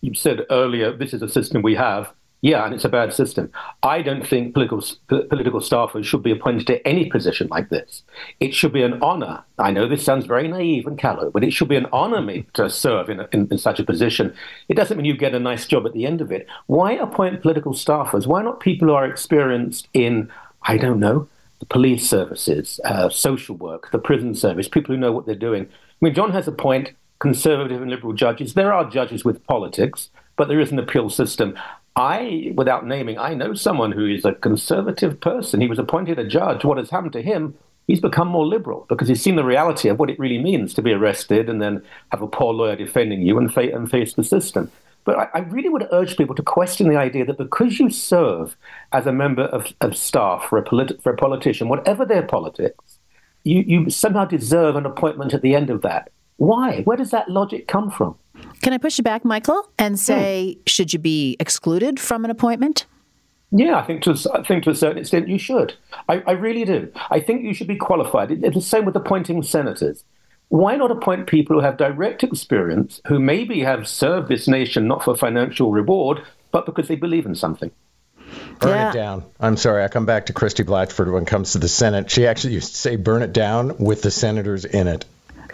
you 0.00 0.14
said 0.14 0.40
earlier, 0.50 0.96
this 0.96 1.14
is 1.14 1.22
a 1.22 1.28
system 1.28 1.62
we 1.62 1.76
have. 1.76 2.12
Yeah, 2.46 2.64
and 2.64 2.72
it's 2.72 2.84
a 2.84 2.88
bad 2.88 3.12
system. 3.12 3.50
I 3.82 4.02
don't 4.02 4.24
think 4.24 4.54
political 4.54 4.80
political 5.08 5.58
staffers 5.58 6.04
should 6.04 6.22
be 6.22 6.30
appointed 6.30 6.68
to 6.68 6.86
any 6.86 7.10
position 7.10 7.48
like 7.48 7.70
this. 7.70 8.04
It 8.38 8.54
should 8.54 8.72
be 8.72 8.84
an 8.84 9.02
honor. 9.02 9.42
I 9.58 9.72
know 9.72 9.88
this 9.88 10.04
sounds 10.04 10.26
very 10.26 10.46
naive 10.46 10.86
and 10.86 10.96
callow, 10.96 11.32
but 11.32 11.42
it 11.42 11.52
should 11.52 11.66
be 11.66 11.74
an 11.74 11.88
honor 11.92 12.22
me 12.22 12.46
to 12.52 12.70
serve 12.70 13.10
in, 13.10 13.18
a, 13.18 13.28
in, 13.32 13.48
in 13.50 13.58
such 13.58 13.80
a 13.80 13.84
position. 13.84 14.32
It 14.68 14.74
doesn't 14.74 14.96
mean 14.96 15.06
you 15.06 15.16
get 15.16 15.34
a 15.34 15.40
nice 15.40 15.66
job 15.66 15.86
at 15.86 15.92
the 15.92 16.06
end 16.06 16.20
of 16.20 16.30
it. 16.30 16.46
Why 16.68 16.92
appoint 16.92 17.42
political 17.42 17.72
staffers? 17.72 18.28
Why 18.28 18.42
not 18.42 18.60
people 18.60 18.86
who 18.86 18.94
are 18.94 19.10
experienced 19.10 19.88
in, 19.92 20.30
I 20.62 20.76
don't 20.76 21.00
know, 21.00 21.28
the 21.58 21.66
police 21.66 22.08
services, 22.08 22.78
uh, 22.84 23.08
social 23.08 23.56
work, 23.56 23.90
the 23.90 23.98
prison 23.98 24.36
service, 24.36 24.68
people 24.68 24.94
who 24.94 25.00
know 25.00 25.10
what 25.10 25.26
they're 25.26 25.34
doing? 25.34 25.64
I 25.64 26.04
mean, 26.04 26.14
John 26.14 26.30
has 26.30 26.46
a 26.46 26.52
point 26.52 26.92
conservative 27.18 27.82
and 27.82 27.90
liberal 27.90 28.12
judges. 28.12 28.54
There 28.54 28.72
are 28.72 28.88
judges 28.88 29.24
with 29.24 29.44
politics, 29.48 30.10
but 30.36 30.46
there 30.46 30.60
is 30.60 30.70
an 30.70 30.78
appeal 30.78 31.10
system. 31.10 31.58
I, 31.96 32.52
without 32.54 32.86
naming, 32.86 33.18
I 33.18 33.32
know 33.32 33.54
someone 33.54 33.90
who 33.90 34.06
is 34.06 34.24
a 34.26 34.34
conservative 34.34 35.18
person. 35.18 35.62
He 35.62 35.66
was 35.66 35.78
appointed 35.78 36.18
a 36.18 36.28
judge. 36.28 36.62
What 36.62 36.76
has 36.76 36.90
happened 36.90 37.14
to 37.14 37.22
him? 37.22 37.54
He's 37.86 38.00
become 38.00 38.28
more 38.28 38.44
liberal 38.44 38.84
because 38.88 39.08
he's 39.08 39.22
seen 39.22 39.36
the 39.36 39.44
reality 39.44 39.88
of 39.88 39.98
what 39.98 40.10
it 40.10 40.18
really 40.18 40.38
means 40.38 40.74
to 40.74 40.82
be 40.82 40.92
arrested 40.92 41.48
and 41.48 41.62
then 41.62 41.82
have 42.10 42.20
a 42.20 42.26
poor 42.26 42.52
lawyer 42.52 42.76
defending 42.76 43.22
you 43.22 43.38
and, 43.38 43.52
fa- 43.52 43.74
and 43.74 43.90
face 43.90 44.12
the 44.12 44.24
system. 44.24 44.70
But 45.04 45.18
I, 45.18 45.28
I, 45.34 45.38
really 45.38 45.68
would 45.68 45.86
urge 45.92 46.16
people 46.16 46.34
to 46.34 46.42
question 46.42 46.88
the 46.88 46.96
idea 46.96 47.24
that 47.24 47.38
because 47.38 47.78
you 47.78 47.90
serve 47.90 48.56
as 48.92 49.06
a 49.06 49.12
member 49.12 49.44
of, 49.44 49.72
of 49.80 49.96
staff 49.96 50.48
for 50.48 50.58
a, 50.58 50.64
polit- 50.64 51.00
for 51.00 51.12
a 51.12 51.16
politician, 51.16 51.68
whatever 51.68 52.04
their 52.04 52.24
politics, 52.24 52.98
you, 53.44 53.62
you 53.64 53.88
somehow 53.88 54.24
deserve 54.24 54.74
an 54.74 54.84
appointment 54.84 55.32
at 55.32 55.42
the 55.42 55.54
end 55.54 55.70
of 55.70 55.82
that. 55.82 56.10
Why? 56.38 56.82
Where 56.82 56.96
does 56.96 57.12
that 57.12 57.30
logic 57.30 57.68
come 57.68 57.88
from? 57.88 58.16
Can 58.62 58.72
I 58.72 58.78
push 58.78 58.98
you 58.98 59.04
back, 59.04 59.24
Michael, 59.24 59.68
and 59.78 59.98
say, 59.98 60.56
mm. 60.58 60.68
should 60.68 60.92
you 60.92 60.98
be 60.98 61.36
excluded 61.38 62.00
from 62.00 62.24
an 62.24 62.30
appointment? 62.30 62.86
Yeah, 63.52 63.78
I 63.78 63.84
think 63.84 64.02
to 64.02 64.16
I 64.34 64.42
think 64.42 64.64
to 64.64 64.70
a 64.70 64.74
certain 64.74 64.98
extent 64.98 65.28
you 65.28 65.38
should. 65.38 65.74
I, 66.08 66.22
I 66.26 66.32
really 66.32 66.64
do. 66.64 66.92
I 67.10 67.20
think 67.20 67.42
you 67.42 67.54
should 67.54 67.68
be 67.68 67.76
qualified. 67.76 68.30
It's 68.30 68.54
the 68.54 68.60
same 68.60 68.84
with 68.84 68.96
appointing 68.96 69.42
senators. 69.44 70.04
Why 70.48 70.76
not 70.76 70.90
appoint 70.90 71.26
people 71.26 71.56
who 71.56 71.62
have 71.62 71.76
direct 71.76 72.22
experience, 72.22 73.00
who 73.06 73.18
maybe 73.18 73.60
have 73.60 73.88
served 73.88 74.28
this 74.28 74.46
nation 74.46 74.86
not 74.86 75.02
for 75.02 75.16
financial 75.16 75.72
reward, 75.72 76.22
but 76.52 76.66
because 76.66 76.88
they 76.88 76.96
believe 76.96 77.26
in 77.26 77.34
something? 77.34 77.70
Burn 78.60 78.70
yeah. 78.70 78.90
it 78.90 78.94
down. 78.94 79.24
I'm 79.40 79.56
sorry. 79.56 79.84
I 79.84 79.88
come 79.88 80.06
back 80.06 80.26
to 80.26 80.32
Christie 80.32 80.64
Blatchford 80.64 81.12
when 81.12 81.24
it 81.24 81.28
comes 81.28 81.52
to 81.52 81.58
the 81.58 81.68
Senate. 81.68 82.10
She 82.10 82.26
actually 82.26 82.54
used 82.54 82.72
to 82.72 82.76
say, 82.76 82.96
burn 82.96 83.22
it 83.22 83.32
down 83.32 83.76
with 83.78 84.02
the 84.02 84.10
senators 84.10 84.64
in 84.64 84.88
it. 84.88 85.04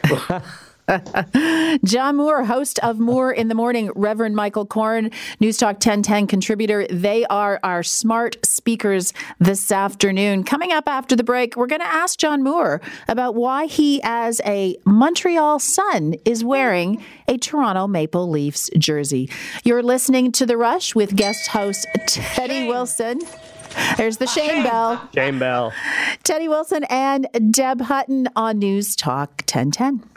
John 1.84 2.16
Moore, 2.16 2.44
host 2.44 2.78
of 2.80 2.98
Moore 2.98 3.32
in 3.32 3.48
the 3.48 3.54
Morning, 3.54 3.90
Reverend 3.94 4.34
Michael 4.34 4.66
Coren, 4.66 5.12
News 5.38 5.56
Talk 5.56 5.74
1010 5.74 6.26
contributor. 6.26 6.86
They 6.90 7.24
are 7.26 7.60
our 7.62 7.82
smart 7.82 8.36
speakers 8.44 9.12
this 9.38 9.70
afternoon. 9.70 10.44
Coming 10.44 10.72
up 10.72 10.88
after 10.88 11.14
the 11.14 11.24
break, 11.24 11.56
we're 11.56 11.66
going 11.66 11.80
to 11.80 11.86
ask 11.86 12.18
John 12.18 12.42
Moore 12.42 12.80
about 13.08 13.34
why 13.34 13.66
he, 13.66 14.00
as 14.02 14.40
a 14.44 14.76
Montreal 14.84 15.60
son, 15.60 16.14
is 16.24 16.44
wearing 16.44 17.02
a 17.28 17.38
Toronto 17.38 17.86
Maple 17.86 18.28
Leafs 18.28 18.68
jersey. 18.76 19.30
You're 19.64 19.82
listening 19.82 20.32
to 20.32 20.46
The 20.46 20.56
Rush 20.56 20.94
with 20.94 21.14
guest 21.14 21.48
host 21.48 21.86
Teddy 22.08 22.54
Shame. 22.54 22.68
Wilson. 22.68 23.20
There's 23.96 24.18
the 24.18 24.26
Shane 24.26 24.62
Bell. 24.64 25.08
Shane 25.14 25.38
Bell. 25.38 25.72
Teddy 26.24 26.48
Wilson 26.48 26.84
and 26.84 27.26
Deb 27.50 27.80
Hutton 27.80 28.28
on 28.36 28.58
News 28.58 28.94
Talk 28.96 29.42
1010. 29.46 30.11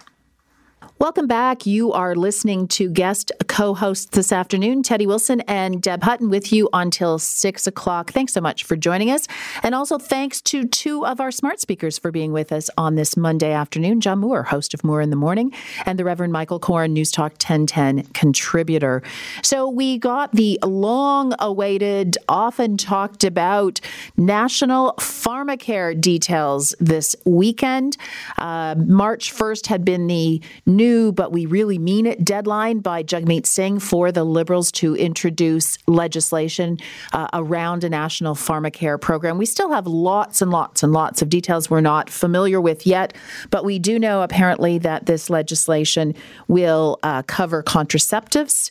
Welcome 0.98 1.28
back. 1.28 1.66
You 1.66 1.92
are 1.92 2.16
listening 2.16 2.70
to 2.70 2.90
guest 2.90 3.30
co 3.50 3.74
hosts 3.74 4.16
this 4.16 4.32
afternoon, 4.32 4.82
Teddy 4.82 5.06
Wilson 5.06 5.42
and 5.42 5.82
Deb 5.82 6.04
Hutton, 6.04 6.30
with 6.30 6.54
you 6.54 6.70
until 6.72 7.20
six 7.20 7.68
o'clock. 7.68 8.14
Thanks 8.14 8.32
so 8.32 8.40
much 8.40 8.64
for 8.64 8.78
joining 8.78 9.12
us. 9.12 9.28
And 9.62 9.76
also 9.76 9.98
thanks 9.98 10.42
to 10.44 10.64
two 10.64 11.06
of 11.06 11.20
our 11.20 11.32
smart 11.32 11.60
speakers 11.60 11.98
for 11.98 12.12
being 12.12 12.32
with 12.32 12.54
us 12.54 12.70
on 12.78 12.96
this 12.96 13.18
Monday 13.18 13.52
afternoon 13.52 14.00
John 14.00 14.20
Moore, 14.20 14.44
host 14.44 14.74
of 14.74 14.86
Moore 14.86 15.02
in 15.02 15.10
the 15.10 15.18
Morning, 15.18 15.52
and 15.86 16.00
the 16.00 16.06
Reverend 16.06 16.32
Michael 16.32 16.62
Coren, 16.62 16.92
News 16.92 17.12
Talk 17.12 17.34
1010 17.34 18.04
contributor. 18.14 19.04
So 19.44 19.68
we 19.68 19.98
got 19.98 20.32
the 20.32 20.58
long 20.64 21.34
awaited, 21.40 22.18
often 22.30 22.78
talked 22.78 23.26
about 23.26 23.82
national 24.16 24.94
pharmacare 25.02 26.00
details 26.00 26.74
this 26.80 27.18
weekend. 27.26 27.98
Uh, 28.38 28.76
March 28.78 29.34
1st 29.34 29.68
had 29.68 29.84
been 29.84 30.08
the 30.08 30.42
new 30.66 30.85
new, 30.86 31.12
but 31.12 31.32
we 31.32 31.46
really 31.46 31.80
mean 31.80 32.06
it 32.06 32.24
deadline 32.24 32.80
by 32.80 33.02
Jagmeet 33.02 33.48
Singh 33.48 33.80
for 33.80 34.12
the 34.12 34.24
Liberals 34.24 34.72
to 34.74 34.96
introduce 34.96 35.78
legislation 35.88 36.78
uh, 37.12 37.28
around 37.34 37.84
a 37.84 37.90
national 37.90 38.36
pharmacare 38.36 39.02
program. 39.02 39.38
We 39.38 39.48
still 39.48 39.72
have 39.72 39.88
lots 39.88 40.42
and 40.44 40.52
lots 40.52 40.84
and 40.84 40.94
lots 40.94 41.22
of 41.24 41.30
details 41.30 41.70
we're 41.70 41.82
not 41.82 42.10
familiar 42.10 42.62
with 42.62 42.86
yet, 42.86 43.16
but 43.50 43.66
we 43.66 43.80
do 43.80 43.98
know 43.98 44.22
apparently 44.22 44.78
that 44.80 45.08
this 45.08 45.30
legislation 45.30 46.14
will 46.48 47.00
uh, 47.02 47.24
cover 47.24 47.64
contraceptives 47.64 48.70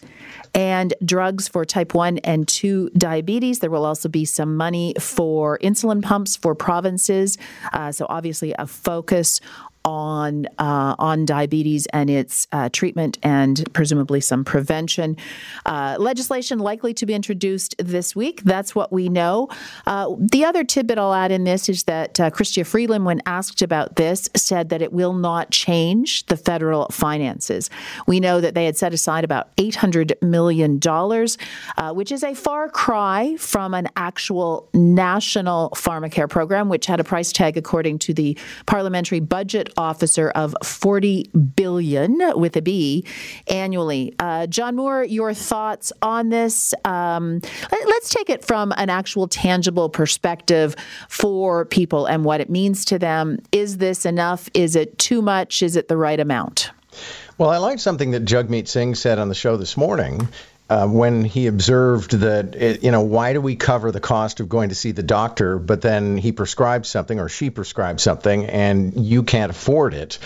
and 0.54 0.94
drugs 1.04 1.48
for 1.48 1.64
type 1.64 1.94
1 1.94 2.18
and 2.18 2.46
2 2.46 2.90
diabetes. 2.90 3.58
There 3.58 3.70
will 3.70 3.84
also 3.84 4.08
be 4.08 4.24
some 4.24 4.56
money 4.56 4.94
for 5.00 5.58
insulin 5.58 6.00
pumps 6.00 6.36
for 6.36 6.54
provinces. 6.54 7.38
Uh, 7.72 7.90
so, 7.90 8.06
obviously, 8.08 8.54
a 8.56 8.66
focus 8.66 9.40
on 9.84 10.46
uh, 10.58 10.94
on 10.98 11.24
diabetes 11.24 11.86
and 11.92 12.08
its 12.08 12.46
uh, 12.52 12.68
treatment 12.72 13.18
and 13.22 13.72
presumably 13.72 14.20
some 14.20 14.44
prevention. 14.44 15.16
Uh, 15.66 15.96
legislation 15.98 16.58
likely 16.58 16.94
to 16.94 17.06
be 17.06 17.14
introduced 17.14 17.74
this 17.78 18.16
week. 18.16 18.42
That's 18.44 18.74
what 18.74 18.92
we 18.92 19.08
know. 19.08 19.48
Uh, 19.86 20.14
the 20.18 20.44
other 20.44 20.64
tidbit 20.64 20.98
I'll 20.98 21.14
add 21.14 21.30
in 21.30 21.44
this 21.44 21.68
is 21.68 21.84
that 21.84 22.18
uh, 22.18 22.30
Chrystia 22.30 22.66
Freeland, 22.66 23.04
when 23.04 23.20
asked 23.26 23.62
about 23.62 23.96
this, 23.96 24.30
said 24.34 24.70
that 24.70 24.80
it 24.80 24.92
will 24.92 25.12
not 25.12 25.50
change 25.50 26.26
the 26.26 26.36
federal 26.36 26.88
finances. 26.88 27.70
We 28.06 28.20
know 28.20 28.40
that 28.40 28.54
they 28.54 28.64
had 28.64 28.76
set 28.76 28.94
aside 28.94 29.24
about 29.24 29.50
eight 29.58 29.76
hundred 29.76 30.16
million 30.22 30.78
dollars, 30.78 31.36
uh, 31.76 31.92
which 31.92 32.10
is 32.10 32.22
a 32.22 32.34
far 32.34 32.68
cry 32.68 33.36
from 33.38 33.74
an 33.74 33.88
actual 33.96 34.68
national 34.72 35.70
pharmacare 35.76 36.28
program, 36.28 36.68
which 36.68 36.86
had 36.86 37.00
a 37.00 37.04
price 37.04 37.32
tag 37.32 37.56
according 37.56 37.98
to 38.00 38.14
the 38.14 38.38
parliamentary 38.66 39.20
budget 39.20 39.68
officer 39.76 40.30
of 40.30 40.54
40 40.62 41.30
billion 41.56 42.18
with 42.38 42.56
a 42.56 42.62
B 42.62 43.04
annually. 43.48 44.14
Uh, 44.18 44.46
John 44.46 44.76
Moore, 44.76 45.04
your 45.04 45.34
thoughts 45.34 45.92
on 46.02 46.28
this? 46.28 46.74
Um, 46.84 47.40
let, 47.70 47.86
let's 47.86 48.10
take 48.10 48.30
it 48.30 48.44
from 48.44 48.72
an 48.76 48.90
actual 48.90 49.28
tangible 49.28 49.88
perspective 49.88 50.74
for 51.08 51.64
people 51.64 52.06
and 52.06 52.24
what 52.24 52.40
it 52.40 52.50
means 52.50 52.84
to 52.86 52.98
them. 52.98 53.38
Is 53.52 53.78
this 53.78 54.06
enough? 54.06 54.48
Is 54.54 54.76
it 54.76 54.98
too 54.98 55.22
much? 55.22 55.62
Is 55.62 55.76
it 55.76 55.88
the 55.88 55.96
right 55.96 56.20
amount? 56.20 56.70
Well, 57.38 57.50
I 57.50 57.56
like 57.58 57.80
something 57.80 58.12
that 58.12 58.24
Jagmeet 58.24 58.68
Singh 58.68 58.94
said 58.94 59.18
on 59.18 59.28
the 59.28 59.34
show 59.34 59.56
this 59.56 59.76
morning 59.76 60.28
uh, 60.74 60.88
when 60.88 61.24
he 61.24 61.46
observed 61.46 62.10
that, 62.10 62.56
it, 62.56 62.82
you 62.82 62.90
know, 62.90 63.02
why 63.02 63.32
do 63.32 63.40
we 63.40 63.54
cover 63.54 63.92
the 63.92 64.00
cost 64.00 64.40
of 64.40 64.48
going 64.48 64.70
to 64.70 64.74
see 64.74 64.90
the 64.90 65.04
doctor, 65.04 65.56
but 65.56 65.80
then 65.80 66.16
he 66.16 66.32
prescribes 66.32 66.88
something 66.88 67.20
or 67.20 67.28
she 67.28 67.48
prescribes 67.48 68.02
something 68.02 68.46
and 68.46 69.06
you 69.06 69.22
can't 69.22 69.52
afford 69.52 69.94
it? 69.94 70.18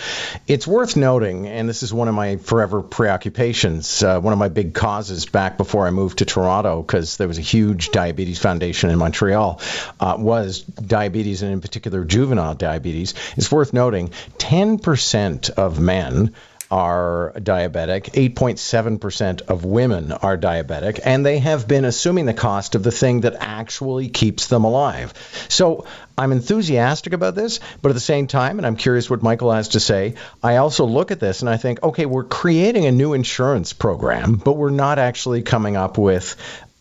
It's 0.47 0.65
worth 0.65 0.95
noting, 0.95 1.47
and 1.47 1.69
this 1.69 1.83
is 1.83 1.93
one 1.93 2.07
of 2.07 2.15
my 2.15 2.37
forever 2.37 2.81
preoccupations, 2.81 4.01
uh, 4.01 4.19
one 4.19 4.33
of 4.33 4.39
my 4.39 4.49
big 4.49 4.73
causes 4.73 5.27
back 5.27 5.55
before 5.55 5.85
I 5.85 5.91
moved 5.91 6.17
to 6.17 6.25
Toronto, 6.25 6.81
because 6.81 7.17
there 7.17 7.27
was 7.27 7.37
a 7.37 7.41
huge 7.41 7.91
diabetes 7.91 8.39
foundation 8.39 8.89
in 8.89 8.97
Montreal, 8.97 9.61
uh, 9.99 10.15
was 10.17 10.61
diabetes 10.61 11.43
and 11.43 11.53
in 11.53 11.61
particular 11.61 12.03
juvenile 12.05 12.55
diabetes. 12.55 13.13
It's 13.37 13.51
worth 13.51 13.71
noting 13.71 14.09
10% 14.39 15.51
of 15.51 15.79
men 15.79 16.33
are 16.71 17.33
diabetic, 17.35 18.11
8.7% 18.11 19.41
of 19.41 19.65
women 19.65 20.11
are 20.11 20.37
diabetic, 20.37 20.99
and 21.03 21.25
they 21.25 21.39
have 21.39 21.67
been 21.67 21.85
assuming 21.85 22.25
the 22.25 22.33
cost 22.33 22.75
of 22.75 22.83
the 22.83 22.91
thing 22.91 23.21
that 23.21 23.35
actually 23.39 24.09
keeps 24.09 24.47
them 24.47 24.63
alive. 24.65 25.13
So 25.49 25.85
I'm 26.17 26.31
enthusiastic 26.31 27.13
about 27.13 27.33
this, 27.33 27.59
but 27.81 27.89
at 27.89 27.95
the 27.95 27.99
same 27.99 28.27
time, 28.27 28.59
and 28.59 28.67
I'm 28.67 28.75
curious 28.75 29.09
what 29.09 29.23
Michael 29.23 29.51
has 29.51 29.69
to 29.69 29.79
say, 29.79 30.15
I 30.43 30.57
also 30.57 30.85
look 30.85 31.11
at 31.11 31.19
this 31.19 31.41
and 31.41 31.49
I 31.49 31.57
think, 31.57 31.81
okay, 31.81 32.05
we're 32.05 32.25
creating 32.25 32.85
a 32.85 32.91
new 32.91 33.13
insurance 33.13 33.73
program, 33.73 34.35
but 34.35 34.53
we're 34.53 34.69
not 34.69 34.99
actually 34.99 35.41
coming 35.41 35.75
up 35.75 35.97
with 35.97 36.35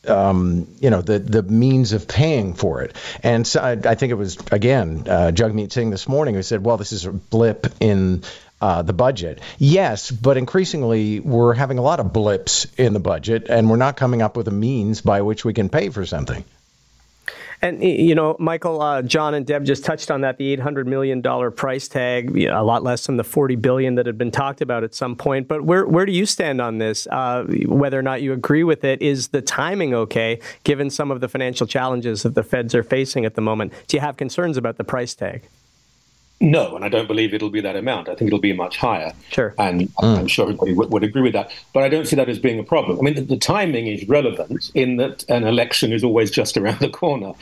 um, 0.07 0.69
you 0.81 0.91
know 0.91 1.03
the 1.03 1.19
the 1.19 1.43
means 1.43 1.93
of 1.93 2.09
paying 2.09 2.55
for 2.55 2.83
it. 2.83 2.97
And 3.23 3.47
so 3.47 3.61
I, 3.61 3.73
I 3.73 3.95
think 3.95 4.11
it 4.11 4.15
was 4.15 4.39
again 4.51 5.05
uh, 5.07 5.33
Jagmeet 5.35 5.73
Singh 5.73 5.91
this 5.91 6.09
morning 6.09 6.35
who 6.35 6.43
said, 6.43 6.65
"Well, 6.65 6.77
this 6.77 6.93
is 6.93 7.05
a 7.05 7.13
blip 7.13 7.67
in 7.81 8.23
uh, 8.61 8.83
the 8.83 8.93
budget. 8.93 9.41
Yes, 9.59 10.11
but 10.11 10.37
increasingly 10.37 11.21
we're 11.21 11.55
having 11.55 11.79
a 11.79 11.83
lot 11.83 12.01
of 12.01 12.13
blips 12.13 12.67
in 12.77 12.93
the 12.93 13.01
budget, 13.01 13.47
and 13.49 13.71
we're 13.71 13.77
not 13.77 13.97
coming 13.97 14.23
up 14.23 14.37
with 14.37 14.49
a 14.49 14.53
means 14.53 15.01
by 15.01 15.23
which 15.23 15.45
we 15.45 15.53
can 15.55 15.69
pay 15.69 15.91
for 15.91 16.05
something. 16.05 16.45
And 17.61 17.83
you 17.83 18.15
know, 18.15 18.37
Michael, 18.39 18.81
uh, 18.81 19.03
John, 19.03 19.35
and 19.35 19.45
Deb 19.45 19.65
just 19.65 19.85
touched 19.85 20.13
on 20.13 20.21
that. 20.21 20.39
The 20.39 20.53
eight 20.53 20.61
hundred 20.61 20.87
million 20.87 21.21
dollar 21.21 21.51
price 21.51 21.89
tag, 21.89 22.37
a 22.37 22.63
lot 22.63 22.85
less 22.85 23.07
than 23.07 23.17
the 23.17 23.25
forty 23.25 23.57
billion 23.57 23.97
that 23.97 24.07
had 24.07 24.17
been 24.17 24.31
talked 24.31 24.61
about 24.61 24.85
at 24.85 24.95
some 24.95 25.17
point. 25.17 25.49
But 25.49 25.65
where 25.65 25.85
where 25.85 26.07
do 26.07 26.13
you 26.13 26.25
stand 26.25 26.61
on 26.61 26.79
this? 26.79 27.09
Uh, 27.09 27.45
whether 27.67 27.99
or 27.99 28.03
not 28.03 28.23
you 28.23 28.33
agree 28.33 28.63
with 28.63 28.85
it, 28.85 29.03
is 29.03 29.29
the 29.29 29.43
timing 29.43 29.93
okay, 29.93 30.39
given 30.63 30.89
some 30.89 31.11
of 31.11 31.21
the 31.21 31.27
financial 31.29 31.67
challenges 31.67 32.23
that 32.23 32.37
the 32.37 32.45
Feds 32.45 32.77
are 32.77 32.85
facing 32.85 33.25
at 33.25 33.35
the 33.35 33.41
moment? 33.41 33.73
Do 33.89 33.97
you 33.97 34.03
have 34.03 34.17
concerns 34.17 34.57
about 34.57 34.77
the 34.77 34.85
price 34.85 35.15
tag? 35.15 35.43
No, 36.41 36.77
and 36.77 36.85
I 36.85 36.89
don't 36.89 37.09
believe 37.09 37.35
it'll 37.35 37.51
be 37.51 37.61
that 37.63 37.75
amount. 37.75 38.09
I 38.09 38.15
think 38.15 38.29
it'll 38.29 38.39
be 38.39 38.53
much 38.53 38.77
higher. 38.77 39.13
Sure. 39.33 39.55
And 39.59 39.89
mm. 39.95 40.19
I'm 40.19 40.29
sure 40.29 40.45
everybody 40.45 40.73
would, 40.73 40.91
would, 40.91 41.03
agree 41.03 41.23
with 41.23 41.33
that. 41.33 41.51
But 41.73 41.83
I 41.83 41.89
don't 41.89 42.07
see 42.07 42.15
that 42.15 42.29
as 42.29 42.39
being 42.39 42.61
a 42.61 42.63
problem. 42.63 42.97
I 42.99 43.03
mean, 43.03 43.15
the, 43.15 43.23
the, 43.23 43.37
timing 43.37 43.89
is 43.89 44.09
relevant 44.09 44.71
in 44.75 44.99
that 44.99 45.29
an 45.29 45.45
election 45.45 45.93
is 45.93 46.05
always 46.05 46.31
just 46.31 46.57
around 46.57 46.79
the 46.79 46.91
corner. 46.91 47.33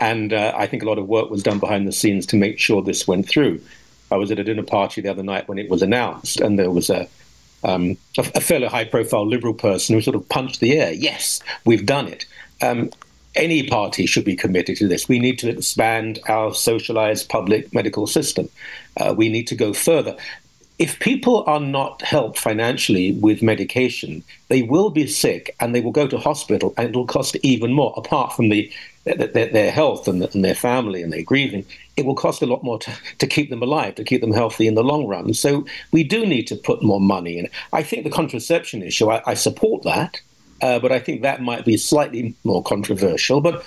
And 0.00 0.32
uh, 0.32 0.54
I 0.56 0.66
think 0.66 0.82
a 0.82 0.86
lot 0.86 0.98
of 0.98 1.06
work 1.06 1.30
was 1.30 1.42
done 1.42 1.58
behind 1.58 1.86
the 1.86 1.92
scenes 1.92 2.24
to 2.26 2.36
make 2.36 2.58
sure 2.58 2.80
this 2.80 3.06
went 3.06 3.28
through. 3.28 3.60
I 4.10 4.16
was 4.16 4.30
at 4.30 4.38
a 4.38 4.44
dinner 4.44 4.62
party 4.62 5.02
the 5.02 5.10
other 5.10 5.22
night 5.22 5.48
when 5.48 5.58
it 5.58 5.68
was 5.68 5.82
announced, 5.82 6.40
and 6.40 6.58
there 6.58 6.70
was 6.70 6.88
a, 6.88 7.08
um, 7.64 7.98
a, 8.16 8.22
a 8.36 8.40
fairly 8.40 8.68
high 8.68 8.84
profile 8.84 9.26
liberal 9.26 9.54
person 9.54 9.94
who 9.94 10.00
sort 10.00 10.14
of 10.14 10.26
punched 10.28 10.60
the 10.60 10.78
air. 10.78 10.92
Yes, 10.92 11.40
we've 11.66 11.84
done 11.84 12.08
it. 12.08 12.24
Um, 12.62 12.90
any 13.36 13.62
party 13.68 14.06
should 14.06 14.24
be 14.24 14.36
committed 14.36 14.76
to 14.78 14.88
this. 14.88 15.08
We 15.08 15.18
need 15.18 15.38
to 15.40 15.48
expand 15.48 16.18
our 16.28 16.54
socialized 16.54 17.28
public 17.28 17.72
medical 17.72 18.06
system. 18.06 18.48
Uh, 18.96 19.14
we 19.16 19.28
need 19.28 19.46
to 19.48 19.54
go 19.54 19.72
further. 19.72 20.16
If 20.78 20.98
people 21.00 21.42
are 21.46 21.60
not 21.60 22.02
helped 22.02 22.38
financially 22.38 23.12
with 23.12 23.42
medication, 23.42 24.22
they 24.48 24.62
will 24.62 24.90
be 24.90 25.06
sick 25.06 25.56
and 25.58 25.74
they 25.74 25.80
will 25.80 25.92
go 25.92 26.06
to 26.06 26.18
hospital 26.18 26.74
and 26.76 26.90
it 26.90 26.96
will 26.96 27.06
cost 27.06 27.34
even 27.42 27.72
more, 27.72 27.94
apart 27.96 28.34
from 28.34 28.50
the, 28.50 28.70
their, 29.04 29.46
their 29.46 29.70
health 29.70 30.06
and, 30.06 30.22
and, 30.22 30.44
their 30.44 30.54
family 30.54 31.02
and 31.02 31.14
their 31.14 31.22
grieving. 31.22 31.64
It 31.96 32.04
will 32.04 32.14
cost 32.14 32.42
a 32.42 32.46
lot 32.46 32.62
more 32.62 32.78
to, 32.80 32.92
to 33.18 33.26
keep 33.26 33.48
them 33.48 33.62
alive, 33.62 33.94
to 33.94 34.04
keep 34.04 34.20
them 34.20 34.34
healthy 34.34 34.66
in 34.66 34.74
the 34.74 34.84
long 34.84 35.06
run. 35.06 35.32
So 35.32 35.64
we 35.92 36.04
do 36.04 36.26
need 36.26 36.46
to 36.48 36.56
put 36.56 36.82
more 36.82 37.00
money 37.00 37.38
in. 37.38 37.48
I 37.72 37.82
think 37.82 38.04
the 38.04 38.10
contraception 38.10 38.82
issue, 38.82 39.10
I, 39.10 39.22
I 39.24 39.32
support 39.32 39.82
that. 39.84 40.20
Uh, 40.62 40.78
but 40.78 40.92
I 40.92 40.98
think 40.98 41.22
that 41.22 41.42
might 41.42 41.64
be 41.64 41.76
slightly 41.76 42.34
more 42.44 42.62
controversial. 42.62 43.40
But 43.40 43.64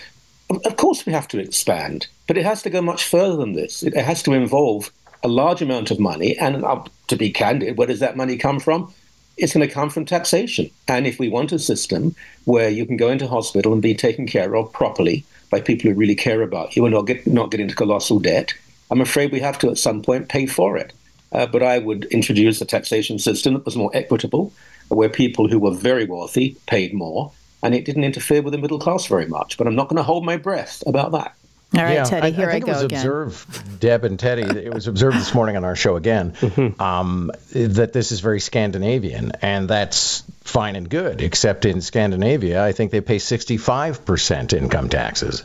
of 0.49 0.75
course, 0.77 1.05
we 1.05 1.13
have 1.13 1.27
to 1.29 1.39
expand, 1.39 2.07
but 2.27 2.37
it 2.37 2.45
has 2.45 2.63
to 2.63 2.69
go 2.69 2.81
much 2.81 3.05
further 3.05 3.37
than 3.37 3.53
this. 3.53 3.83
It 3.83 3.95
has 3.95 4.23
to 4.23 4.33
involve 4.33 4.91
a 5.23 5.27
large 5.27 5.61
amount 5.61 5.91
of 5.91 5.99
money. 5.99 6.37
And 6.37 6.63
uh, 6.63 6.83
to 7.07 7.15
be 7.15 7.31
candid, 7.31 7.77
where 7.77 7.87
does 7.87 7.99
that 7.99 8.17
money 8.17 8.37
come 8.37 8.59
from? 8.59 8.93
It's 9.37 9.53
going 9.53 9.67
to 9.67 9.73
come 9.73 9.89
from 9.89 10.05
taxation. 10.05 10.69
And 10.87 11.07
if 11.07 11.19
we 11.19 11.29
want 11.29 11.51
a 11.51 11.59
system 11.59 12.15
where 12.45 12.69
you 12.69 12.85
can 12.85 12.97
go 12.97 13.09
into 13.09 13.27
hospital 13.27 13.71
and 13.73 13.81
be 13.81 13.95
taken 13.95 14.27
care 14.27 14.55
of 14.55 14.71
properly 14.73 15.23
by 15.49 15.61
people 15.61 15.89
who 15.89 15.97
really 15.97 16.15
care 16.15 16.41
about 16.41 16.75
you 16.75 16.85
and 16.85 16.93
not 16.93 17.03
get, 17.03 17.25
not 17.25 17.51
get 17.51 17.59
into 17.59 17.75
colossal 17.75 18.19
debt, 18.19 18.53
I'm 18.91 19.01
afraid 19.01 19.31
we 19.31 19.39
have 19.39 19.59
to 19.59 19.69
at 19.69 19.77
some 19.77 20.01
point 20.01 20.29
pay 20.29 20.45
for 20.45 20.77
it. 20.77 20.93
Uh, 21.31 21.45
but 21.45 21.61
I 21.61 21.77
would 21.77 22.05
introduce 22.05 22.59
a 22.59 22.65
taxation 22.65 23.19
system 23.19 23.53
that 23.53 23.65
was 23.65 23.75
more 23.75 23.91
equitable, 23.93 24.51
where 24.89 25.09
people 25.09 25.47
who 25.47 25.59
were 25.59 25.71
very 25.71 26.05
wealthy 26.05 26.55
paid 26.67 26.93
more, 26.93 27.31
and 27.63 27.73
it 27.73 27.85
didn't 27.85 28.03
interfere 28.03 28.41
with 28.41 28.53
the 28.53 28.59
middle 28.59 28.79
class 28.79 29.05
very 29.05 29.27
much. 29.27 29.57
But 29.57 29.67
I'm 29.67 29.75
not 29.75 29.87
going 29.87 29.97
to 29.97 30.03
hold 30.03 30.25
my 30.25 30.37
breath 30.37 30.83
about 30.85 31.11
that. 31.13 31.35
All 31.75 31.83
right, 31.83 31.93
yeah, 31.93 32.03
Teddy, 32.03 32.31
here 32.31 32.49
I, 32.49 32.53
I, 32.53 32.55
I 32.55 32.59
go 32.59 32.65
it 32.65 32.73
was 32.73 32.83
again. 32.83 32.99
Observed, 32.99 33.79
Deb 33.79 34.03
and 34.03 34.17
Teddy, 34.17 34.41
it 34.41 34.73
was 34.73 34.87
observed 34.87 35.17
this 35.17 35.35
morning 35.35 35.55
on 35.55 35.63
our 35.63 35.75
show 35.75 35.97
again 35.97 36.31
mm-hmm. 36.39 36.81
um, 36.81 37.31
that 37.51 37.93
this 37.93 38.11
is 38.11 38.21
very 38.21 38.39
Scandinavian, 38.39 39.33
and 39.43 39.69
that's 39.69 40.23
fine 40.41 40.75
and 40.75 40.89
good, 40.89 41.21
except 41.21 41.65
in 41.65 41.81
Scandinavia, 41.81 42.63
I 42.63 42.71
think 42.71 42.89
they 42.89 43.01
pay 43.01 43.17
65% 43.17 44.53
income 44.53 44.89
taxes. 44.89 45.43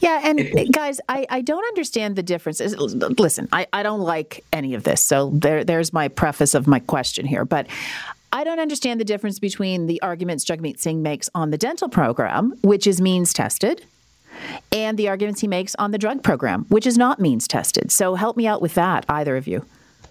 Yeah, 0.00 0.20
and 0.24 0.72
guys, 0.72 1.00
I, 1.08 1.26
I 1.30 1.40
don't 1.40 1.64
understand 1.64 2.16
the 2.16 2.22
difference. 2.22 2.60
Listen, 2.60 3.48
I, 3.52 3.66
I 3.72 3.82
don't 3.82 4.00
like 4.00 4.44
any 4.52 4.74
of 4.74 4.82
this. 4.82 5.00
So 5.00 5.30
there 5.32 5.64
there's 5.64 5.92
my 5.92 6.08
preface 6.08 6.54
of 6.54 6.66
my 6.66 6.80
question 6.80 7.24
here. 7.24 7.44
But 7.44 7.66
I 8.32 8.44
don't 8.44 8.58
understand 8.58 9.00
the 9.00 9.04
difference 9.04 9.38
between 9.38 9.86
the 9.86 10.00
arguments 10.02 10.44
Jagmeet 10.44 10.78
Singh 10.78 11.02
makes 11.02 11.30
on 11.34 11.50
the 11.50 11.58
dental 11.58 11.88
program, 11.88 12.54
which 12.62 12.86
is 12.86 13.00
means 13.00 13.32
tested, 13.32 13.84
and 14.72 14.98
the 14.98 15.08
arguments 15.08 15.40
he 15.40 15.48
makes 15.48 15.74
on 15.76 15.92
the 15.92 15.98
drug 15.98 16.22
program, 16.22 16.66
which 16.68 16.86
is 16.86 16.98
not 16.98 17.20
means 17.20 17.48
tested. 17.48 17.90
So 17.90 18.14
help 18.14 18.36
me 18.36 18.46
out 18.46 18.60
with 18.60 18.74
that, 18.74 19.06
either 19.08 19.36
of 19.36 19.46
you. 19.46 19.64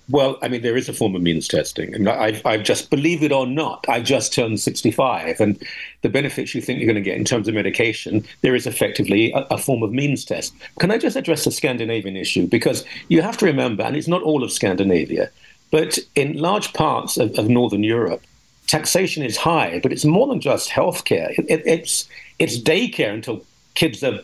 Well, 0.09 0.37
I 0.43 0.49
mean, 0.49 0.61
there 0.61 0.77
is 0.77 0.87
a 0.87 0.93
form 0.93 1.15
of 1.15 1.23
means 1.23 1.47
testing. 1.47 1.93
and 1.95 2.07
I've, 2.07 2.45
I've, 2.45 2.63
just, 2.63 2.91
believe 2.91 3.23
it 3.23 3.31
or 3.31 3.47
not, 3.47 3.85
I 3.89 4.01
just 4.01 4.33
turned 4.33 4.59
65. 4.59 5.39
And 5.39 5.61
the 6.03 6.09
benefits 6.09 6.53
you 6.53 6.61
think 6.61 6.79
you're 6.79 6.85
going 6.85 6.95
to 6.95 7.01
get 7.01 7.17
in 7.17 7.25
terms 7.25 7.47
of 7.47 7.55
medication, 7.55 8.23
there 8.41 8.53
is 8.53 8.67
effectively 8.67 9.31
a, 9.31 9.39
a, 9.49 9.57
form 9.57 9.81
of 9.81 9.91
means 9.91 10.23
test. 10.23 10.53
Can 10.79 10.91
I 10.91 10.99
just 10.99 11.15
address 11.15 11.45
the 11.45 11.51
Scandinavian 11.51 12.15
issue? 12.15 12.45
Because 12.45 12.85
you 13.07 13.23
have 13.23 13.37
to 13.37 13.45
remember, 13.45 13.81
and 13.81 13.95
it's 13.95 14.07
not 14.07 14.21
all 14.21 14.43
of 14.43 14.51
Scandinavia, 14.51 15.31
but 15.75 15.99
in 16.15 16.37
large 16.37 16.71
parts 16.71 17.17
of, 17.17 17.37
of 17.37 17.49
Northern 17.49 17.83
Europe, 17.83 18.23
taxation 18.65 19.23
is 19.23 19.35
high, 19.35 19.81
but 19.83 19.91
it's 19.91 20.05
more 20.05 20.25
than 20.25 20.39
just 20.39 20.69
healthcare. 20.69 21.37
It, 21.37 21.45
it, 21.49 21.67
it's, 21.67 22.07
it's 22.39 22.57
daycare 22.57 23.13
until 23.13 23.43
kids 23.73 24.01
are 24.01 24.21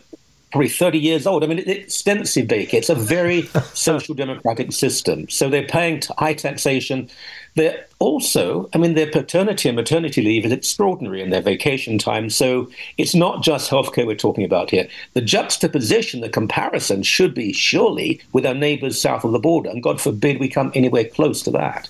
probably 0.52 0.68
30 0.68 0.98
years 0.98 1.26
old. 1.26 1.42
I 1.42 1.46
mean, 1.46 1.58
it's 1.58 1.68
extensive 1.68 2.46
daycare. 2.46 2.74
It's 2.74 2.90
a 2.90 2.94
very 2.94 3.42
social 3.74 4.14
democratic 4.14 4.72
system. 4.72 5.28
So 5.28 5.48
they're 5.48 5.66
paying 5.66 6.02
high 6.18 6.34
taxation. 6.34 7.08
They're 7.54 7.86
also, 7.98 8.68
I 8.74 8.78
mean, 8.78 8.94
their 8.94 9.10
paternity 9.10 9.68
and 9.68 9.76
maternity 9.76 10.22
leave 10.22 10.44
is 10.44 10.52
extraordinary 10.52 11.22
in 11.22 11.30
their 11.30 11.40
vacation 11.40 11.98
time. 11.98 12.30
So 12.30 12.70
it's 12.98 13.14
not 13.14 13.42
just 13.42 13.70
healthcare 13.70 14.06
we're 14.06 14.14
talking 14.14 14.44
about 14.44 14.70
here. 14.70 14.88
The 15.14 15.22
juxtaposition, 15.22 16.20
the 16.20 16.28
comparison 16.28 17.02
should 17.02 17.34
be 17.34 17.52
surely 17.52 18.20
with 18.32 18.46
our 18.46 18.54
neighbors 18.54 19.00
south 19.00 19.24
of 19.24 19.32
the 19.32 19.38
border. 19.38 19.70
And 19.70 19.82
God 19.82 20.00
forbid 20.00 20.38
we 20.38 20.48
come 20.48 20.70
anywhere 20.74 21.04
close 21.04 21.42
to 21.42 21.50
that. 21.52 21.88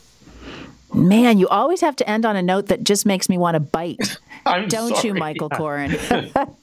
Man, 0.95 1.39
you 1.39 1.49
always 1.49 1.81
have 1.81 1.97
to 1.97 2.09
end 2.09 2.27
on 2.27 2.37
a 2.37 2.43
note 2.43 2.67
that 2.67 2.85
just 2.85 3.07
makes 3.07 3.29
me 3.29 3.39
want 3.39 3.55
to 3.55 3.61
bite. 3.61 4.19
Don't 4.69 4.95
sorry. 4.95 5.09
you, 5.09 5.15
Michael 5.15 5.49
Coren? 5.51 5.97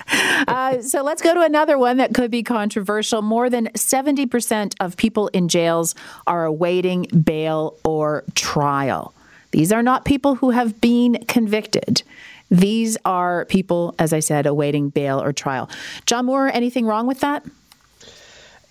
uh, 0.47 0.81
so 0.81 1.03
let's 1.03 1.21
go 1.21 1.33
to 1.33 1.41
another 1.41 1.77
one 1.77 1.97
that 1.97 2.13
could 2.13 2.29
be 2.29 2.43
controversial. 2.43 3.21
More 3.21 3.49
than 3.49 3.67
70% 3.67 4.75
of 4.79 4.97
people 4.97 5.27
in 5.29 5.47
jails 5.47 5.95
are 6.27 6.45
awaiting 6.45 7.03
bail 7.23 7.77
or 7.83 8.23
trial. 8.35 9.13
These 9.51 9.71
are 9.71 9.81
not 9.81 10.05
people 10.05 10.35
who 10.35 10.51
have 10.51 10.79
been 10.79 11.23
convicted. 11.27 12.03
These 12.51 12.97
are 13.05 13.45
people, 13.45 13.95
as 13.99 14.13
I 14.13 14.19
said, 14.19 14.45
awaiting 14.45 14.89
bail 14.89 15.21
or 15.21 15.33
trial. 15.33 15.69
John 16.05 16.25
Moore, 16.25 16.49
anything 16.53 16.85
wrong 16.85 17.07
with 17.07 17.19
that? 17.21 17.45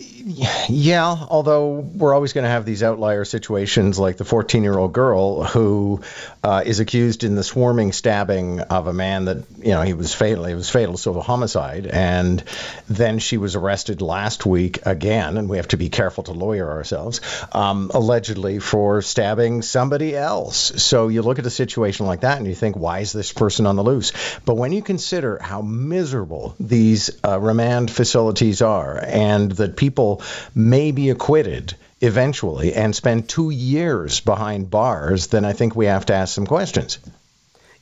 Yeah, 0.01 1.17
although 1.29 1.71
we're 1.73 2.15
always 2.15 2.33
going 2.33 2.45
to 2.45 2.51
have 2.51 2.65
these 2.65 2.85
outlier 2.85 3.25
situations 3.25 3.99
like 3.99 4.17
the 4.17 4.25
14 4.25 4.63
year 4.63 4.79
old 4.79 4.93
girl 4.93 5.43
who 5.43 6.03
uh, 6.45 6.63
is 6.65 6.79
accused 6.79 7.25
in 7.25 7.35
the 7.35 7.43
swarming 7.43 7.91
stabbing 7.91 8.61
of 8.61 8.87
a 8.87 8.93
man 8.93 9.25
that, 9.25 9.39
you 9.59 9.71
know, 9.71 9.83
he 9.83 9.95
was 9.95 10.15
fatal. 10.15 10.45
It 10.45 10.55
was 10.55 10.71
fatal, 10.71 10.97
so 10.97 11.15
a 11.19 11.21
homicide. 11.21 11.89
And 11.89 12.45
then 12.89 13.19
she 13.19 13.39
was 13.39 13.57
arrested 13.57 14.01
last 14.01 14.47
week 14.47 14.87
again, 14.87 15.37
and 15.37 15.49
we 15.49 15.57
have 15.57 15.69
to 15.69 15.77
be 15.77 15.89
careful 15.89 16.23
to 16.25 16.33
lawyer 16.33 16.71
ourselves, 16.71 17.21
um, 17.51 17.91
allegedly 17.93 18.61
for 18.61 19.03
stabbing 19.03 19.63
somebody 19.63 20.15
else. 20.15 20.81
So 20.81 21.09
you 21.09 21.23
look 21.23 21.41
at 21.41 21.47
a 21.47 21.51
situation 21.51 22.07
like 22.07 22.21
that 22.21 22.39
and 22.39 22.47
you 22.47 22.55
think, 22.55 22.77
why 22.77 23.01
is 23.01 23.13
this 23.13 23.33
person 23.33 23.67
on 23.67 23.75
the 23.75 23.83
loose? 23.83 24.13
But 24.45 24.55
when 24.55 24.71
you 24.71 24.83
consider 24.83 25.39
how 25.43 25.61
miserable 25.63 26.55
these 26.61 27.11
uh, 27.25 27.41
remand 27.41 27.91
facilities 27.91 28.63
are 28.63 28.97
and 28.97 29.51
that 29.53 29.77
people 29.77 29.88
people 29.89 30.21
may 30.55 30.93
be 30.93 31.09
acquitted 31.09 31.75
eventually 32.03 32.75
and 32.75 32.95
spend 32.95 33.27
two 33.27 33.49
years 33.49 34.21
behind 34.21 34.71
bars, 34.71 35.29
then 35.29 35.47
I 35.47 35.55
think 35.55 35.75
we 35.75 35.87
have 35.87 36.05
to 36.07 36.15
ask 36.15 36.35
some 36.35 36.47
questions. 36.47 36.99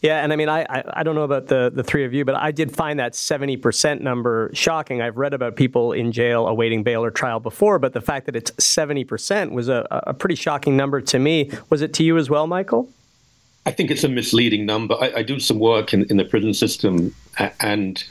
Yeah, 0.01 0.23
and 0.23 0.33
I 0.33 0.37
mean, 0.37 0.49
I, 0.49 0.61
I, 0.63 0.85
I, 1.01 1.03
don't 1.03 1.17
know 1.17 1.25
about 1.25 1.49
the, 1.49 1.73
the 1.75 1.83
three 1.83 2.05
of 2.05 2.15
you, 2.15 2.25
but 2.25 2.37
I 2.37 2.53
did 2.53 2.71
find 2.77 3.01
that 3.01 3.15
70% 3.15 4.01
number 4.03 4.51
shocking. 4.53 5.03
I've 5.03 5.17
read 5.17 5.35
about 5.35 5.57
people 5.57 5.93
in 5.93 6.13
jail 6.13 6.47
awaiting 6.47 6.85
bail 6.85 7.03
or 7.03 7.11
trial 7.11 7.41
before, 7.41 7.81
but 7.81 7.93
the 7.93 8.01
fact 8.01 8.27
that 8.27 8.37
it's 8.37 8.53
70% 8.53 9.51
was 9.51 9.69
a, 9.69 9.85
a 9.91 10.15
pretty 10.15 10.37
shocking 10.37 10.77
number 10.77 11.01
to 11.01 11.19
me. 11.19 11.51
Was 11.71 11.83
it 11.83 11.93
to 11.95 12.05
you 12.05 12.19
as 12.19 12.31
well, 12.31 12.47
Michael? 12.47 12.89
I 13.65 13.73
think 13.73 13.91
it's 13.91 14.05
a 14.05 14.09
misleading 14.09 14.65
number. 14.65 14.95
I, 15.01 15.13
I 15.17 15.23
do 15.25 15.41
some 15.41 15.59
work 15.59 15.93
in, 15.93 16.05
in 16.05 16.19
the 16.19 16.25
prison 16.25 16.55
system, 16.55 17.13
and 17.59 18.05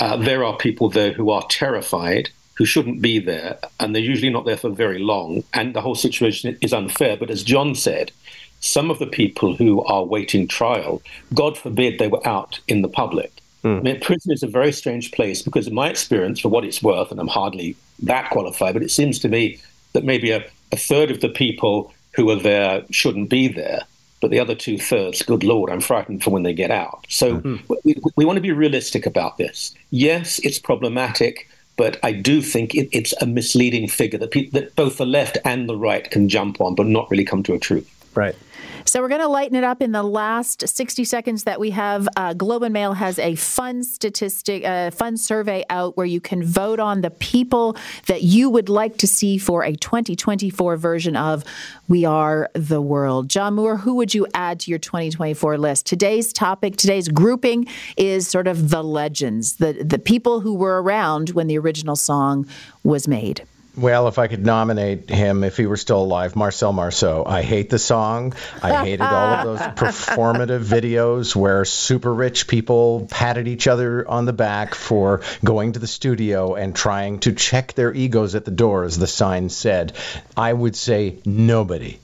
uh, 0.00 0.16
there 0.16 0.44
are 0.44 0.56
people 0.56 0.90
there 0.90 1.12
who 1.12 1.30
are 1.30 1.44
terrified 1.48 2.30
who 2.54 2.64
shouldn't 2.64 3.00
be 3.00 3.18
there, 3.18 3.58
and 3.80 3.94
they're 3.94 4.02
usually 4.02 4.30
not 4.30 4.44
there 4.44 4.56
for 4.56 4.70
very 4.70 4.98
long, 4.98 5.42
and 5.54 5.74
the 5.74 5.80
whole 5.80 5.94
situation 5.94 6.56
is 6.60 6.72
unfair. 6.72 7.16
But 7.16 7.30
as 7.30 7.42
John 7.42 7.74
said, 7.74 8.12
some 8.60 8.90
of 8.90 8.98
the 8.98 9.06
people 9.06 9.56
who 9.56 9.82
are 9.84 10.04
waiting 10.04 10.46
trial, 10.46 11.02
God 11.34 11.56
forbid 11.56 11.98
they 11.98 12.08
were 12.08 12.26
out 12.26 12.60
in 12.68 12.82
the 12.82 12.88
public. 12.88 13.32
Mm. 13.64 13.78
I 13.78 13.82
mean, 13.82 14.00
prison 14.00 14.32
is 14.32 14.42
a 14.42 14.48
very 14.48 14.72
strange 14.72 15.12
place 15.12 15.42
because, 15.42 15.66
in 15.66 15.74
my 15.74 15.88
experience, 15.88 16.40
for 16.40 16.48
what 16.48 16.64
it's 16.64 16.82
worth, 16.82 17.10
and 17.10 17.20
I'm 17.20 17.28
hardly 17.28 17.76
that 18.02 18.30
qualified, 18.30 18.74
but 18.74 18.82
it 18.82 18.90
seems 18.90 19.18
to 19.20 19.28
me 19.28 19.60
that 19.92 20.04
maybe 20.04 20.30
a, 20.30 20.44
a 20.72 20.76
third 20.76 21.10
of 21.10 21.20
the 21.20 21.28
people 21.28 21.92
who 22.14 22.30
are 22.30 22.36
there 22.36 22.84
shouldn't 22.90 23.30
be 23.30 23.48
there 23.48 23.82
but 24.22 24.30
the 24.30 24.38
other 24.38 24.54
two 24.54 24.78
thirds, 24.78 25.20
good 25.22 25.42
Lord, 25.42 25.68
I'm 25.68 25.80
frightened 25.80 26.22
for 26.22 26.30
when 26.30 26.44
they 26.44 26.54
get 26.54 26.70
out. 26.70 27.04
So 27.08 27.40
mm-hmm. 27.40 27.72
we, 27.84 27.96
we, 28.14 28.24
want 28.24 28.36
to 28.36 28.40
be 28.40 28.52
realistic 28.52 29.04
about 29.04 29.36
this. 29.36 29.74
Yes, 29.90 30.38
it's 30.38 30.60
problematic 30.60 31.48
but 31.82 31.98
I 32.04 32.12
do 32.12 32.42
think 32.42 32.76
it, 32.76 32.88
it's 32.92 33.12
a 33.20 33.26
misleading 33.26 33.88
figure 33.88 34.16
that, 34.20 34.30
that 34.52 34.76
both 34.76 34.98
the 34.98 35.04
left 35.04 35.36
and 35.44 35.68
the 35.68 35.76
right 35.76 36.08
can 36.08 36.28
jump 36.28 36.60
on, 36.60 36.76
but 36.76 36.86
not 36.86 37.10
really 37.10 37.24
come 37.24 37.42
to 37.42 37.54
a 37.54 37.58
truth. 37.58 37.90
Right. 38.14 38.36
So 38.84 39.00
we're 39.00 39.08
going 39.08 39.20
to 39.20 39.28
lighten 39.28 39.56
it 39.56 39.64
up 39.64 39.80
in 39.80 39.92
the 39.92 40.02
last 40.02 40.68
60 40.68 41.04
seconds 41.04 41.44
that 41.44 41.60
we 41.60 41.70
have. 41.70 42.08
Uh, 42.16 42.34
Globe 42.34 42.62
and 42.64 42.72
Mail 42.72 42.94
has 42.94 43.18
a 43.18 43.34
fun 43.36 43.84
statistic, 43.84 44.64
a 44.64 44.66
uh, 44.66 44.90
fun 44.90 45.16
survey 45.16 45.64
out 45.70 45.96
where 45.96 46.06
you 46.06 46.20
can 46.20 46.42
vote 46.42 46.80
on 46.80 47.00
the 47.00 47.10
people 47.10 47.76
that 48.06 48.22
you 48.22 48.50
would 48.50 48.68
like 48.68 48.98
to 48.98 49.06
see 49.06 49.38
for 49.38 49.62
a 49.64 49.74
2024 49.76 50.76
version 50.76 51.16
of 51.16 51.44
We 51.88 52.04
Are 52.04 52.50
the 52.54 52.80
World. 52.80 53.28
John 53.28 53.54
Moore, 53.54 53.78
who 53.78 53.94
would 53.94 54.14
you 54.14 54.26
add 54.34 54.60
to 54.60 54.70
your 54.70 54.78
2024 54.78 55.58
list? 55.58 55.86
Today's 55.86 56.32
topic, 56.32 56.76
today's 56.76 57.08
grouping 57.08 57.66
is 57.96 58.28
sort 58.28 58.46
of 58.46 58.70
the 58.70 58.82
legends, 58.82 59.56
the 59.56 59.72
the 59.72 59.98
people 59.98 60.40
who 60.40 60.54
were 60.54 60.82
around 60.82 61.30
when 61.30 61.46
the 61.46 61.58
original 61.58 61.96
song 61.96 62.46
was 62.82 63.06
made. 63.08 63.46
Well, 63.74 64.06
if 64.08 64.18
I 64.18 64.26
could 64.26 64.44
nominate 64.44 65.08
him, 65.08 65.44
if 65.44 65.56
he 65.56 65.64
were 65.64 65.78
still 65.78 66.02
alive, 66.02 66.36
Marcel 66.36 66.74
Marceau. 66.74 67.24
I 67.26 67.40
hate 67.40 67.70
the 67.70 67.78
song. 67.78 68.34
I 68.62 68.84
hated 68.84 69.00
all 69.00 69.34
of 69.34 69.44
those 69.44 69.60
performative 69.76 70.62
videos 70.62 71.34
where 71.34 71.64
super 71.64 72.12
rich 72.12 72.48
people 72.48 73.08
patted 73.10 73.48
each 73.48 73.66
other 73.66 74.06
on 74.06 74.26
the 74.26 74.34
back 74.34 74.74
for 74.74 75.22
going 75.42 75.72
to 75.72 75.78
the 75.78 75.86
studio 75.86 76.54
and 76.54 76.76
trying 76.76 77.20
to 77.20 77.32
check 77.32 77.72
their 77.72 77.94
egos 77.94 78.34
at 78.34 78.44
the 78.44 78.50
door, 78.50 78.84
as 78.84 78.98
the 78.98 79.06
sign 79.06 79.48
said. 79.48 79.94
I 80.36 80.52
would 80.52 80.76
say 80.76 81.16
nobody. 81.24 81.98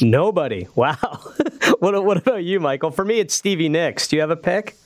Nobody. 0.00 0.68
Wow. 0.76 0.96
what, 1.80 2.04
what 2.04 2.16
about 2.16 2.44
you, 2.44 2.60
Michael? 2.60 2.92
For 2.92 3.04
me, 3.04 3.18
it's 3.18 3.34
Stevie 3.34 3.68
Nicks. 3.68 4.06
Do 4.06 4.14
you 4.14 4.20
have 4.22 4.30
a 4.30 4.36
pick? 4.36 4.76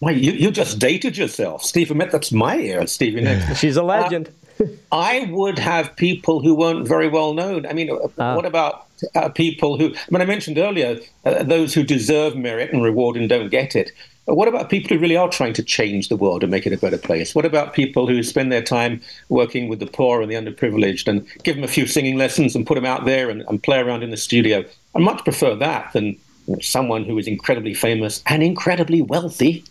Wait, 0.00 0.18
you, 0.18 0.32
you 0.32 0.50
just 0.50 0.78
dated 0.78 1.16
yourself. 1.16 1.62
Stephen 1.62 1.96
Met, 1.96 2.10
that's 2.10 2.30
my 2.30 2.58
era, 2.58 2.86
Stevie 2.86 3.22
Nicks. 3.22 3.58
She's 3.58 3.76
a 3.76 3.82
legend. 3.82 4.28
Uh, 4.28 4.64
I 4.92 5.28
would 5.30 5.58
have 5.58 5.96
people 5.96 6.40
who 6.40 6.54
weren't 6.54 6.86
very 6.86 7.08
well 7.08 7.34
known. 7.34 7.66
I 7.66 7.72
mean, 7.72 7.90
uh, 7.90 8.34
what 8.34 8.44
about 8.44 8.86
uh, 9.14 9.28
people 9.30 9.78
who, 9.78 9.94
I 9.94 10.06
mean, 10.10 10.22
I 10.22 10.26
mentioned 10.26 10.58
earlier, 10.58 10.98
uh, 11.24 11.42
those 11.42 11.74
who 11.74 11.82
deserve 11.82 12.36
merit 12.36 12.72
and 12.72 12.82
reward 12.82 13.16
and 13.16 13.28
don't 13.28 13.48
get 13.48 13.74
it. 13.74 13.92
What 14.26 14.48
about 14.48 14.70
people 14.70 14.94
who 14.94 15.00
really 15.00 15.16
are 15.16 15.28
trying 15.28 15.52
to 15.54 15.62
change 15.62 16.08
the 16.08 16.16
world 16.16 16.42
and 16.42 16.50
make 16.50 16.66
it 16.66 16.72
a 16.72 16.78
better 16.78 16.98
place? 16.98 17.34
What 17.34 17.44
about 17.44 17.74
people 17.74 18.08
who 18.08 18.22
spend 18.22 18.50
their 18.50 18.62
time 18.62 19.00
working 19.28 19.68
with 19.68 19.78
the 19.78 19.86
poor 19.86 20.20
and 20.20 20.30
the 20.30 20.34
underprivileged 20.34 21.06
and 21.06 21.24
give 21.44 21.54
them 21.54 21.64
a 21.64 21.68
few 21.68 21.86
singing 21.86 22.16
lessons 22.16 22.56
and 22.56 22.66
put 22.66 22.74
them 22.74 22.84
out 22.84 23.04
there 23.04 23.30
and, 23.30 23.42
and 23.48 23.62
play 23.62 23.78
around 23.78 24.02
in 24.02 24.10
the 24.10 24.16
studio? 24.16 24.64
I 24.96 24.98
much 24.98 25.22
prefer 25.22 25.54
that 25.56 25.92
than 25.92 26.18
someone 26.60 27.04
who 27.04 27.16
is 27.18 27.28
incredibly 27.28 27.74
famous 27.74 28.22
and 28.26 28.42
incredibly 28.42 29.00
wealthy 29.00 29.64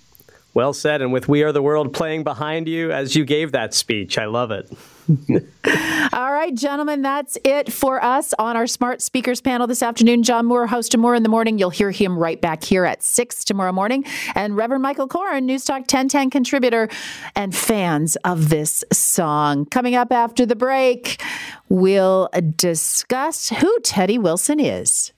well 0.56 0.74
said. 0.74 1.02
And 1.02 1.14
with 1.14 1.28
We 1.28 1.44
Are 1.44 1.52
the 1.52 1.62
World 1.62 1.94
playing 1.94 2.24
behind 2.24 2.68
you 2.68 2.92
as 2.92 3.16
you 3.16 3.26
gave 3.26 3.52
that 3.52 3.76
speech, 3.76 4.18
I 4.18 4.26
love 4.26 4.50
it. 4.50 4.72
All 6.14 6.32
right, 6.32 6.56
gentlemen, 6.56 7.04
that's 7.04 7.38
it 7.44 7.72
for 7.72 8.04
us 8.04 8.34
on 8.40 8.58
our 8.58 8.66
smart 8.66 9.02
speakers 9.02 9.40
panel 9.40 9.68
this 9.68 9.84
afternoon. 9.84 10.24
John 10.24 10.48
Moore, 10.48 10.66
host 10.66 10.96
of 10.96 11.00
Moore 11.00 11.14
in 11.14 11.22
the 11.22 11.30
Morning. 11.30 11.60
You'll 11.60 11.70
hear 11.70 11.92
him 11.92 12.18
right 12.18 12.42
back 12.42 12.64
here 12.64 12.86
at 12.86 13.04
6 13.04 13.44
tomorrow 13.44 13.72
morning. 13.72 14.04
And 14.34 14.56
Reverend 14.56 14.82
Michael 14.82 15.08
Coren, 15.08 15.44
News 15.44 15.66
Talk 15.66 15.82
1010 15.82 16.32
contributor 16.32 16.90
and 17.36 17.56
fans 17.56 18.16
of 18.24 18.50
this 18.50 18.84
song. 18.92 19.66
Coming 19.66 19.94
up 19.94 20.12
after 20.12 20.46
the 20.46 20.56
break, 20.56 21.22
we'll 21.70 22.30
discuss 22.56 23.50
who 23.50 23.80
Teddy 23.82 24.18
Wilson 24.18 24.60
is. 24.60 25.12